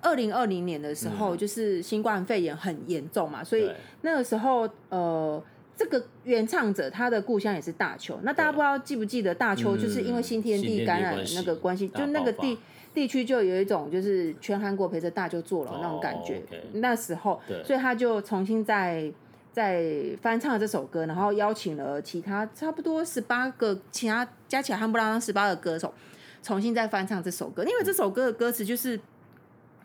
[0.00, 3.70] 二零二零年的时候，就是新冠肺炎很严重嘛，所以
[4.02, 5.42] 那个时候呃。
[5.78, 12.58] 这个原唱者他的故乡也是大邱，那大家不知道记不记得大邱，就是因为新天地感染的那个关系，嗯就那个地
[12.98, 16.42] 地区就有一种就是全韩国陪着大舅坐牢那种感觉。
[16.72, 19.08] 那时候，所以他就重新再
[19.52, 19.84] 再
[20.20, 25.94] 翻唱了这首歌，然后邀请了其他差不多十八个其他加起来汉不拉当十八个歌手，
[26.42, 27.62] 重新再翻唱这首歌。
[27.62, 28.98] 因为这首歌的歌词就是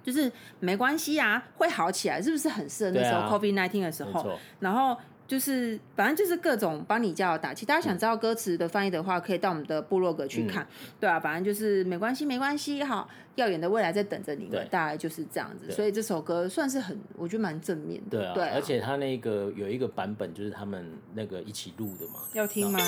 [0.04, 4.40] 就是没关系啊，会好起来，是不是很适合那时候对啊 COVID nineteen 的时候？
[4.60, 4.98] 然后
[5.28, 7.66] 就是反正就是各种帮你加油打气。
[7.66, 10.68] 大家想知道歌词的翻译的话，可以到我们的部落格去看。
[11.00, 15.72] 对啊，反正就是没关系，没关系，好，耀眼的未来在等着你们，大概就是这样子。
[15.72, 18.20] 所以这首歌算是很，我觉得蛮正面的。
[18.20, 22.80] 对啊，对啊而且他那个有一个版本就是他们那个一起录的嘛，要听吗？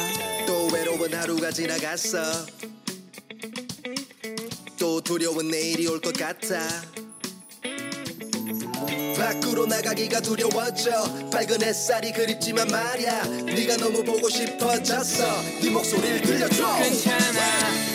[9.25, 10.91] 밖으로 나가기가 두려워져.
[11.31, 15.41] 밝은 햇살이 그립지만 말야 네가 너무 보고 싶어졌어.
[15.63, 16.75] 네 목소리를 들려줘.
[16.75, 17.94] 괜찮아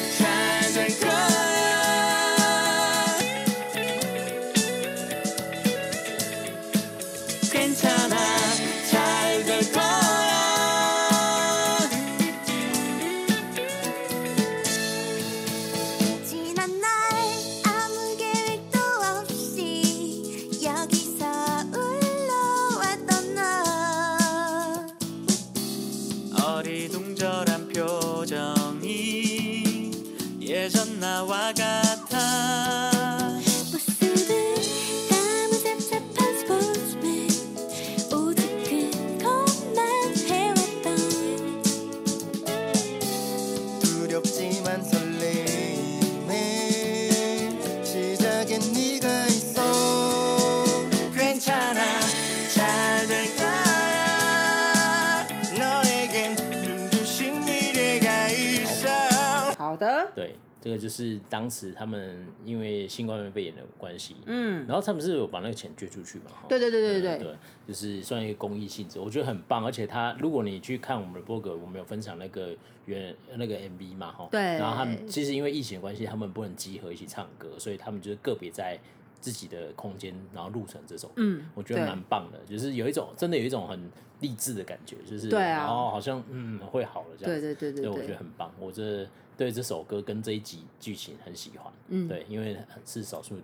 [59.70, 66.24] 好的，对，这个就是当时他们因为新冠肺炎的关系，嗯，然后他们是有把那个钱捐出去嘛？
[66.32, 67.36] 哈对对对对对
[67.68, 69.64] 就是算一个公益性质，我觉得很棒。
[69.64, 72.52] 而且他，如果你去看我们的博客，我们有分享那个
[72.86, 78.76] 原那个 MV 嘛，哈，对然后他们其实因为疫情的关系，他们不能集合一起唱歌，所以他们就是个别在
[79.20, 81.12] 自己的空间，然后录成这首。
[81.14, 87.40] 嗯我觉得对蛮棒的，就是有一种真的有一种很励志的感觉，就是对啊然后好像嗯会好了这样子。
[87.40, 88.52] 对对对对对我觉得很棒。
[88.58, 89.06] 我这
[89.40, 93.36] 对这首歌跟这一集剧情很喜欢，嗯对，因为是少数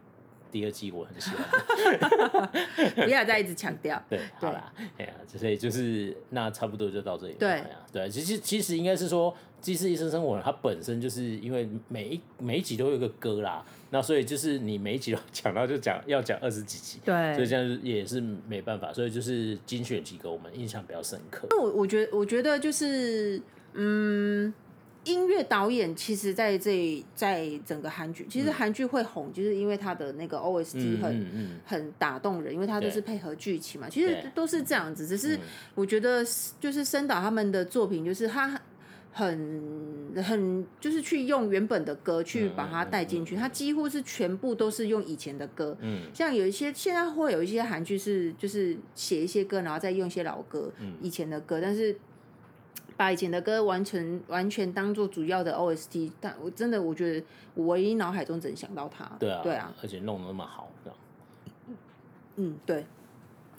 [0.52, 2.50] 第二季我很喜欢。
[3.06, 4.02] 不要再一直强调。
[4.06, 7.38] 对，好啦，哎呀，所以就是那差不多就到这里了。
[7.38, 9.32] 对哎呀对，其实其实应该是说
[9.62, 21.46] 《机智医生生活》它本身就是因为每一每一集都有一个歌啦，那所以就是你每一集都 讲到就讲要讲二十几集，对所以这样也是没办法，所以就是精选几个我们印象比较深刻。
[21.48, 23.40] 那我我觉得我觉得就是
[23.72, 24.52] 嗯，
[25.06, 31.48] 音乐导演其实在这在整个韩剧，其实韩剧会红，就是因为他的那个 OST 很、嗯嗯。
[31.64, 35.06] 很打动人，因为他都是配合剧情嘛，其实都是这样子。
[35.06, 35.40] 只是嗯。
[35.76, 36.24] 我觉得
[36.60, 38.60] 就是深导他们的作品，就是他
[39.12, 45.76] 很很就是去用原本的歌去把它带进去，他几乎是全部都是用以前的歌。
[45.80, 46.02] 嗯。
[46.12, 50.94] 像有一些现在会有一些韩剧是就是写一些歌，然后再用一些老歌，嗯。
[51.00, 51.96] 以前的歌，但是
[52.96, 59.04] 把以前的歌完全完全当做主要的 OST，但我真的我觉得我唯一脑海中只能想到他。
[59.18, 60.98] 对啊，对啊，，而且弄得那么好，这样
[62.36, 62.86] 嗯，对。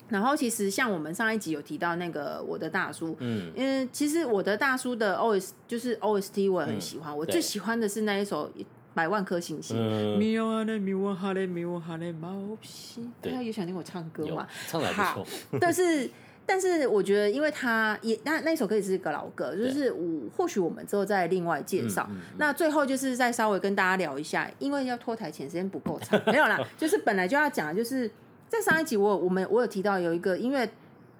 [0.08, 8.48] 然后其实像我们上一集有提到那个我的大叔，嗯因为其实我的大叔的 OS 就是 OST 我也很喜欢，我最喜欢的是那一首
[8.94, 9.76] 《百万颗星星》。
[10.18, 14.48] 嘞咪哇哈嘞咪哇哈嘞毛皮，对大家有想听我唱歌有吗？
[14.66, 16.10] 唱的还不错，但是
[16.48, 22.08] 但是我觉得，因为他也那那首歌也是一个老歌，就是我或许我们之后再另外介绍。
[22.38, 28.10] 那最后就是再稍微跟大家聊一下，因为要脱台前时间不够长，没有啦， 就是本来就要讲，就是
[28.48, 30.66] 在上一集我我们我有提到有一个音乐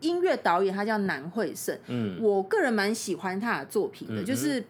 [0.00, 4.64] 音乐导演，他叫南惠胜，嗯，我个人蛮喜欢他的作品的，就是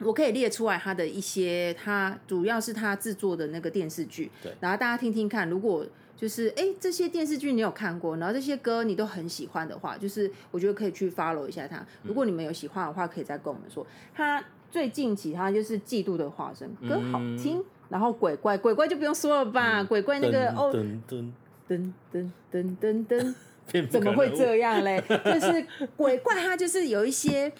[0.00, 5.86] 我可以列出来他的一些，他主要是他制作的那个电视剧，对然后大家听听看，如果。
[6.22, 11.84] 就是哎，这些电视剧你有看过，然后这些歌你都很喜欢的话，就是我觉得可以去 follow 一下他。
[12.04, 13.84] 如果你们有喜欢的话，可以再跟我们说。
[14.14, 21.32] 他最近其他就是《嫉妒的化身》，歌好听，嗯、然后鬼怪鬼怪就不用说了吧，嗯、鬼怪那个哦，噔噔
[21.68, 23.34] 噔噔噔噔噔，
[23.72, 25.02] 噔 怎么会这样嘞？
[25.26, 25.66] 就是
[25.96, 27.52] 鬼怪，他就是有一些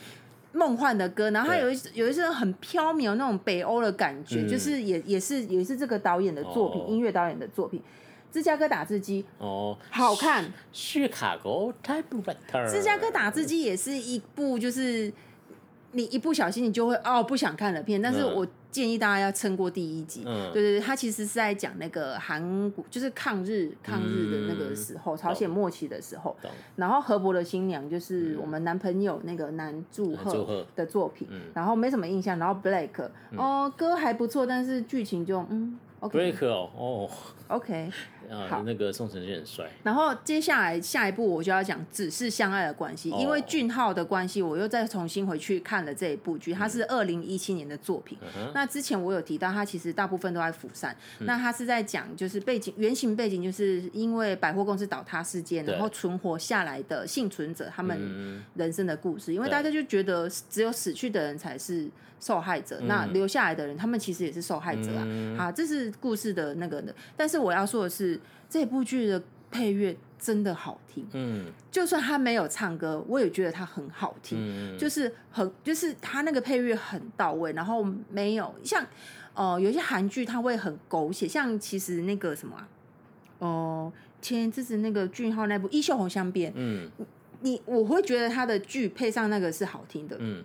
[0.53, 7.83] 梦幻的歌，然后他有一有一些很飘渺那种北欧的感觉，嗯、就是也也是也是这个导演的作品，哦、音乐导演的作品。
[8.33, 10.51] 芝加哥打字机哦，好看。
[10.73, 12.67] 雪卡哥太不白特。
[12.67, 15.13] 芝加哥打字机也是一部，就是
[15.93, 18.01] 你一不小心你就会哦不想看的片。
[18.01, 20.23] 但是我建议大家要撑过第一集。
[20.25, 26.35] 嗯，对对对，他其实是在讲那个韩国，就是抗日抗日的那个时候，嗯、朝鲜末期的时候。
[26.77, 31.29] 然后河伯的新娘就是我们男朋友那个南柱赫的作品。
[31.31, 32.39] 嗯、然后没什么印象。
[32.39, 35.79] 然后 Blake 哦歌还不错，但是剧情就嗯。
[36.03, 36.33] Okay.
[36.33, 37.11] Blake 哦哦
[37.47, 37.89] ，OK。
[38.49, 39.71] 好，那个宋承宪很帅。
[39.83, 46.53] 然后接下来下一步我就要讲《只是相爱的关系》，因为俊浩的关系，我又再重新回去看了这一部剧。
[46.55, 48.17] 它是二零一七年的作品。
[48.55, 50.97] 那之前我有提到，它其实大部分都在釜山。
[51.21, 59.35] 那它是在讲，就是背景原型背景，就是因为百货公司倒塌事件，然后存活下来的幸存者他们人生的故事。
[59.35, 61.89] 因为大家就觉得只有死去的人才是
[62.23, 65.07] 受害者，那留下来的人，他们其实也是受害者啊。
[65.37, 66.95] 好，这是故事的那个的。
[67.17, 68.19] 但是我要说的是。
[68.53, 78.87] 这部剧的配乐真的好听，嗯，就算他没有唱歌，我也觉得他很好听，嗯，就是很，就是他那个配乐很到位，然后没有像，
[79.33, 82.69] 呃，有些韩剧他会很狗血，像其实那个什么、啊，
[83.39, 86.91] 哦、呃，前阵子那个俊浩那部《衣袖红镶边》，嗯，
[87.41, 90.45] 你我会觉得他的剧配上那个是好听的，嗯。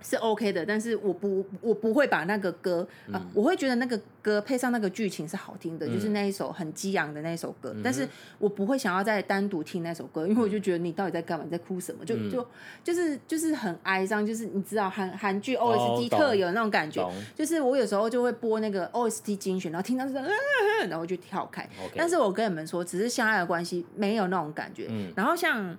[0.00, 12.04] 是 OK 的，但是我不我不会把那个歌啊、呃，我会觉得那个歌配上那个剧情是好听的，嗯、就是那一首很激昂的那一首歌，嗯、但是我不会想要再单独听那首歌，因为我就觉得你到底在干嘛，你在哭什么？
[12.04, 12.46] 就就
[12.84, 20.22] 就是就是很哀伤，就是你知道韩韩剧 OST 特有那种感觉，就是我有时候就会播那个 OST 精选，然后听到这个，
[20.82, 21.64] 然后我就跳开。
[21.64, 21.94] Okay.
[21.96, 24.86] 但是我跟你们说，只是相爱的关系，没有那种感觉。
[24.90, 25.76] 嗯、然后像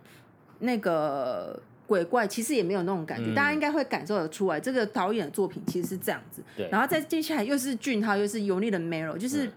[0.59, 1.57] 那个。
[1.89, 6.43] 鬼怪其实也没有那种感觉，嗯、大家应该会感受得出来，这个导演的作品其实是这样子。
[6.55, 9.51] 对然后再接下来又是俊浩，又是油腻的 Mero，就是、嗯、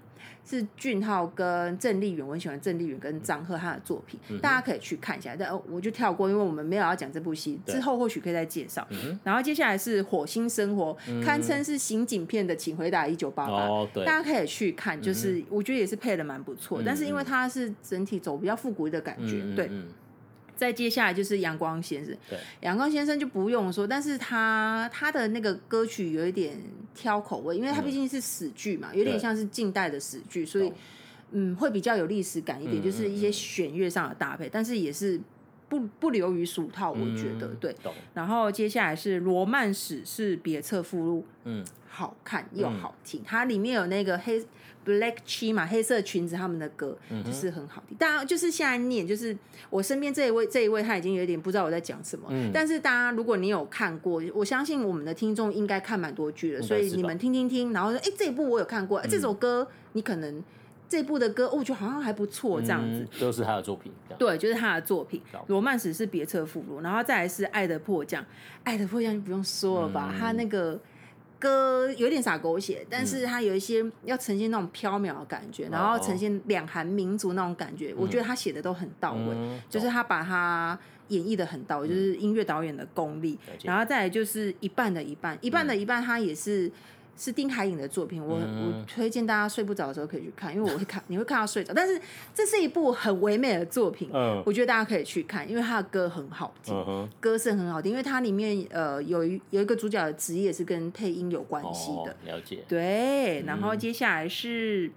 [0.47, 5.37] 是俊浩跟郑丽媛，我很喜欢郑丽媛跟张赫他的作品，嗯、大家可以去看一下。
[5.39, 8.87] 但哦，我就跳过，因为我们没有要讲这部戏，之后或许可以再介绍。
[8.91, 13.69] 嗯、然后接下来是火星生活，嗯、堪称是刑警片的，请回答一九八八，
[14.07, 19.71] 大家可以去看，就是我觉得也是配的蛮不错，嗯、但是因为它是整体走比较复古的感觉，嗯、对。
[20.57, 26.57] 再接下来就是阳光先生，对，阳光先生就不用说，但是他他的那个歌曲有一点
[26.95, 30.73] 挑口味，因为他毕竟是史剧嘛，有点像是近代的史剧，所以
[31.33, 35.19] 嗯，会比较有历史感一点，就是一些弦乐上的搭配，但是也是
[35.69, 37.75] 不不流于俗套，我觉得对。
[38.13, 44.43] 然后接下来是罗曼史是别册附录，嗯，好看又好听，它里面有那个黑。
[44.85, 47.97] Black Chi 嘛，黑色裙子，他们的歌就是很好听。
[47.97, 49.39] 大家就是现在念，就是
[49.71, 52.27] 我身边这一位，这一位他已经有点不知道我在讲什么。
[52.31, 60.43] 嗯、但是大家如果你有看过，我相信我们的听众应该看蛮多剧了，所以你们听听听，然后说，哎、欸，这一部我有看过，嗯、这首歌你可能
[60.89, 63.07] 这一部的歌，我觉得好像还不错，这样子。
[63.21, 63.93] 都是他的作品。
[64.19, 65.23] 对，就是他的作品。
[65.47, 68.27] 罗曼史是别册附录，然后再来是爱的迫降，
[68.65, 70.77] 爱的迫降就不用说了吧，嗯、他那个。
[71.43, 80.79] 歌有点洒狗血，但是它有一些要呈现那种飘渺的感觉，嗯、然后呈现两韩民族那种感觉，嗯、我觉得他写的都很到位，嗯、就是他把它
[81.09, 86.71] 演绎的很到位，嗯、就是音乐导演的功力，嗯、然后再来就是一半的一半，一半的一半，他也是。
[87.17, 91.73] 是丁海颖的作品，我我推荐大家睡不着的时候可以去看，因为我会看， 你会看到睡着。
[91.75, 92.01] 但是
[92.35, 102.65] 这是一部很唯美的作品，嗯，我觉得大家可以去看，因为他的歌很好听，嗯、歌声很好听，因为它里面呃有一有一个主角的职业是跟配音有关系的，哦，了解。
[102.67, 104.91] 对，然后接下来是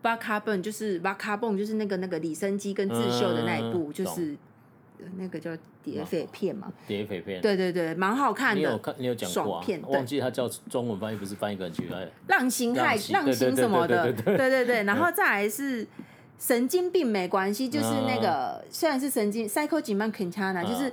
[0.00, 4.36] 巴卡蹦，就是巴卡蹦，就是那个那个李生基跟智秀的那一部，嗯、就是。
[5.16, 5.50] 那个叫
[5.82, 6.72] 谍匪片嘛？
[6.86, 8.60] 谍匪片，对对对，蛮好看的。
[8.60, 8.94] 你有看？
[8.98, 9.62] 你有讲过啊？
[9.64, 12.08] 片忘记它叫中文翻译，不是翻译个很奇怪。
[12.28, 14.12] 浪心害，浪心什么的？
[14.12, 14.82] 对对对。
[14.84, 15.86] 然后再来是
[16.38, 20.92] 神经病没关系，就是那个、嗯、虽然是神经 Psycho Jiman Quintana，、嗯、就是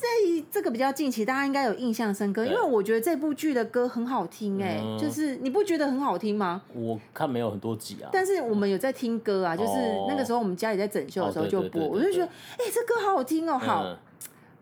[0.00, 6.62] 这这个比较近期，大家应该有印象深刻，因为我觉得这部剧的歌很好听哎、欸，嗯、就是你不觉得很好听吗？
[6.74, 9.72] 我看没有很多集啊，但是我们有在听歌啊，就是
[10.08, 13.82] 那个时候我们家里在整修的时候就播，我就觉得哎、欸，这歌好好听哦、喔，好。
[13.84, 13.96] 嗯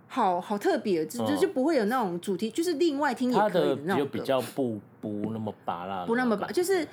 [0.09, 4.05] 好好特别，就就就不会有那种主题，就是另外听也可以的那种歌。
[4.05, 6.87] 就比较不不那么拔辣，不那么拔，就是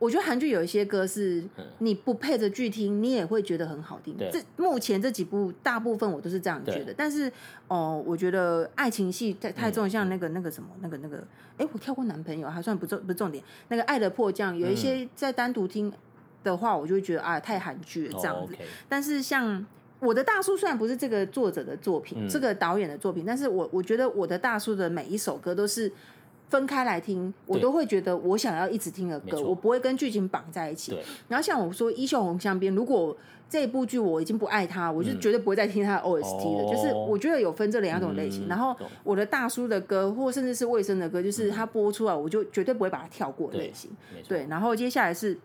[0.00, 1.44] 我觉得韩剧有一些歌是
[1.78, 4.16] 你不配着剧听，你也会觉得很好听。
[4.32, 7.30] 这目前这几部大部分我都是这样觉得，但是
[7.68, 11.22] 哦，我觉得爱情戏太太重，像那个那个什么那个那个，
[11.58, 13.44] 哎，我跳过男朋友还算不重不是重点。
[13.68, 15.92] 那个爱的迫降有一些在单独听
[16.42, 18.54] 的话，我就会觉得啊太韩剧了这样子。
[18.88, 19.64] 但是像。
[20.02, 25.92] 我的大叔虽然不是这个作者的作品，嗯、这个导演的作品，但是我我觉得我的大叔的每一首歌都是
[26.50, 30.98] 分开来听，我都会觉得我想要一直听的歌，我不会跟剧情绑在一起。
[31.28, 33.16] 然后像我说《衣袖红镶边》，如果
[33.48, 36.64] 这部剧我已经不爱他，我就绝对不会再听他的 OST 了。
[36.64, 38.46] 嗯、就是我觉得有分这两种类型。
[38.46, 43.90] 嗯、然后我的大叔的歌，或甚至是魏生的歌，就是他播出来，我就绝对不会把它跳过的类型。
[44.12, 45.38] 对，对，然后接下来是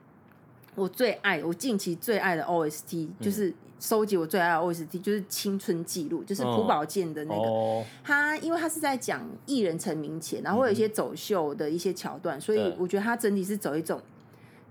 [0.74, 3.54] 我最爱，我近期最爱的 OST，就是。
[3.86, 7.48] 收集我最爱的 OST 就是《青春记录》，就是朴宝剑的那个。
[7.48, 14.02] 哦、他因为他是在讲艺人成名前，然后会有一些走秀的一些桥段，嗯、所以我觉得他整体是走一种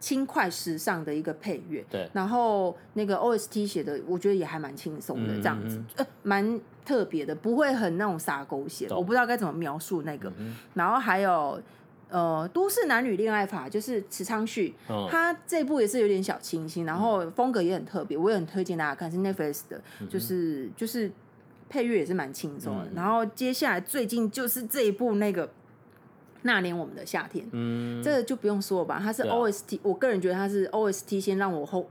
[0.00, 1.84] 轻快时尚的一个配乐。
[1.88, 2.10] 对。
[2.12, 8.88] 然后那个 OST 写的，我觉得也还蛮轻松的，这样子，呃，蛮特别的，不会很那种洒狗血。
[8.90, 10.28] 我不知道该怎么描述那个。
[10.38, 11.62] 嗯、然后还有。
[12.14, 21.10] 呃，都市男女恋爱法就是池昌旭，嗯、他这部也是有点小清新，然后风格也很特别，我也很推荐大家看，是 Netflix 的，就是就是
[21.68, 22.84] 配乐也是蛮轻松的。
[22.84, 25.50] 嗯、然后接下来最近就是这一部那个
[26.42, 31.90] 那年我们的夏天，嗯，这个就不用说了吧，它是 OST，、啊、我个人觉得它是 OST 先让我后。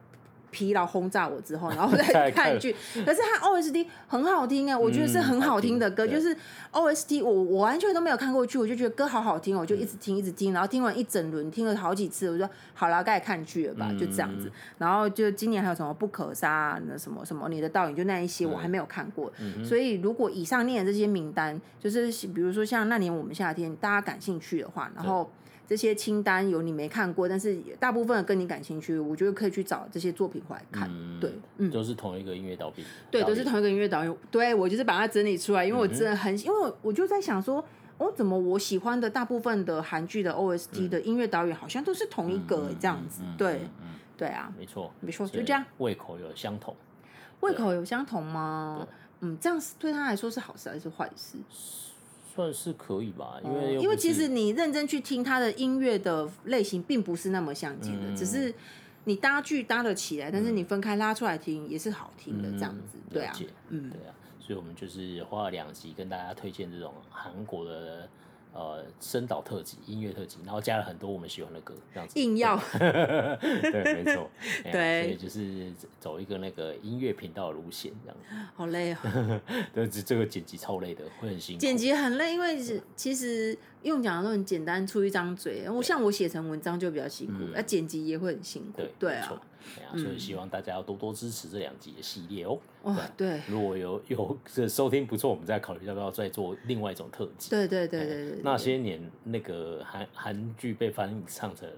[0.53, 2.73] 疲劳轰炸我之后， 然后再看剧。
[3.03, 6.07] 可是它 OST 很好听哎，我觉得是很好听的歌。
[6.07, 6.33] 就是
[6.71, 14.51] OST，我我完全都没有看过剧，我就觉得歌好好听，我就一直听一直听，然后听完一整轮，听了好几次，我就说好了，该看剧了吧，就这样子。
[14.77, 19.31] 然后就今年还有什么不可杀那什么什么你的倒影，就那一些我还没有看过。
[19.65, 25.29] 所以如果以上念的这些名单，就是比如说像那年我们夏天，大家感兴趣的话，然后。
[25.65, 30.89] 这些清单有你没看过，但是大部分跟你感兴趣，我觉得可以去找这些作品回来看。
[30.91, 32.85] 嗯、对，嗯，都是同一个音乐导演。
[33.09, 34.17] 对，都是同一个音乐导演。
[34.29, 37.63] 对，我就是把它整理出来，因为我真的很，嗯、因为我就在想说，
[37.97, 43.21] 哦，怎么我喜欢的大部分的韩剧的 OST 的音乐导演好像都是同一个这样子。
[43.37, 43.61] 对，
[44.17, 45.63] 对啊，没错，没错，就这样。
[45.77, 46.75] 胃口有相同，
[47.39, 48.85] 胃口有相同吗？
[49.21, 51.37] 嗯，这样是对他来说是好事还是坏事？
[52.33, 58.53] 算是可以吧，因为因为其实你认真去听他的音乐的类型，并不是那么相近的，嗯、只是
[59.03, 63.35] 你搭剧搭得起来，嗯、但是你分开拉出来听也是好听的这样子，嗯、对啊，
[63.69, 68.07] 嗯，对啊，所以我们就是花了两集跟大家推荐这种韩国的。
[68.53, 72.19] 呃，声导特辑、音乐特辑，然后加了很多我们喜欢的歌，这样子。
[72.19, 72.55] 硬要。
[72.77, 74.29] 对， 没错。
[74.71, 75.03] 对。
[75.03, 78.51] 所以就是走一个那个音乐频道的路线，这样子。
[78.55, 79.41] 好累哦。
[79.73, 81.61] 对，这这个剪辑超累的，会很辛苦。
[81.61, 82.59] 剪辑很累，因为
[82.95, 85.67] 其实用讲的都很简单，出一张嘴。
[85.67, 88.81] 我像我写成文章就比较辛苦，那剪辑也会很辛苦。
[88.81, 89.41] 对，对啊。
[89.97, 92.57] 所以希望大家要多多支持这两集的系列哦。
[92.83, 93.41] 哦，对。
[93.47, 97.49] 如果有有这收听不错，我们再考虑要不要再做另外一种特辑。
[97.49, 98.39] 对对对对对。
[98.43, 101.69] 那些年那个韩韩剧被翻译唱成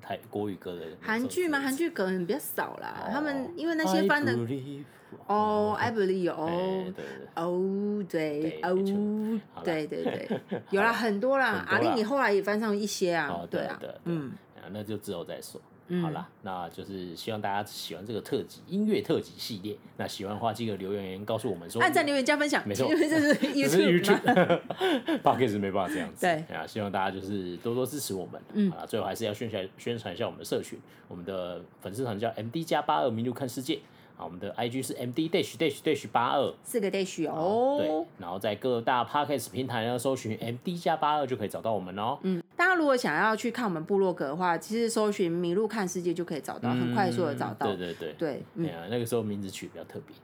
[0.00, 1.60] 台国语歌的韩剧吗？
[1.60, 3.08] 韩剧可能比较少啦。
[3.12, 4.36] 他们因为那些翻的
[5.26, 6.84] 哦，I believe 哦，
[7.36, 10.40] 哦对哦，对对对，
[10.70, 11.64] 有啦很多啦。
[11.68, 13.46] 阿丽，你后来也翻上一些啊？
[13.50, 14.32] 对啊，嗯，
[14.70, 15.60] 那就之后再说。
[16.00, 19.76] 好啦，那就是希望大家喜欢这个特辑音乐特辑系列。
[19.96, 22.66] 那喜欢的话，记得留言告诉我们说，按赞、留言、加分享。
[22.66, 24.60] 没错，因为这是 YouTube。
[25.22, 26.20] Podcast 没办法这样子。
[26.26, 28.40] 对啊，希望大家就是多多支持我们。
[28.54, 30.78] 嗯，好了，最后还是要宣传宣传一下我们的社群，
[31.08, 33.80] 我们的粉丝团叫 MD 加八二迷路看世界。
[34.14, 37.76] 啊，我们的 IG 是 MD dash dash dash 八二，四个 dash 哦。
[37.78, 42.18] 对，然后在各大 Podcast 平台呢，搜寻 MD 加八二就可以找到我们哦。
[42.22, 42.42] 嗯，
[42.82, 47.68] 如果想要去看我们部落格的话，其实搜寻“迷路看世界”就可以找到，很快速的找到。
[47.68, 50.16] 对对对对，嗯，那个时候名字取比较特别。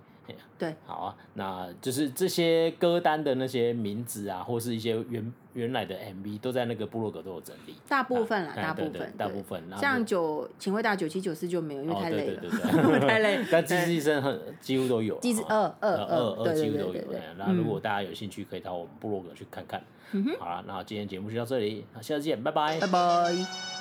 [0.58, 9.62] 对，好啊，那就是这些歌单的那些名字啊，或是一些原原来的 MV 都在那个部落格都有整理，大部分啦，大部分，大部分。
[9.78, 13.44] 像九，请回答九七九四就没有，因为 太累了，太累。
[13.50, 17.00] 但机智医生很几乎都有， 机智二二二二几乎都有。
[17.36, 19.82] 那如果大家有兴趣，可以到我们部落格去看看。
[20.38, 23.77] 好了，那今天节目就到这里，那下次见，拜拜，拜拜。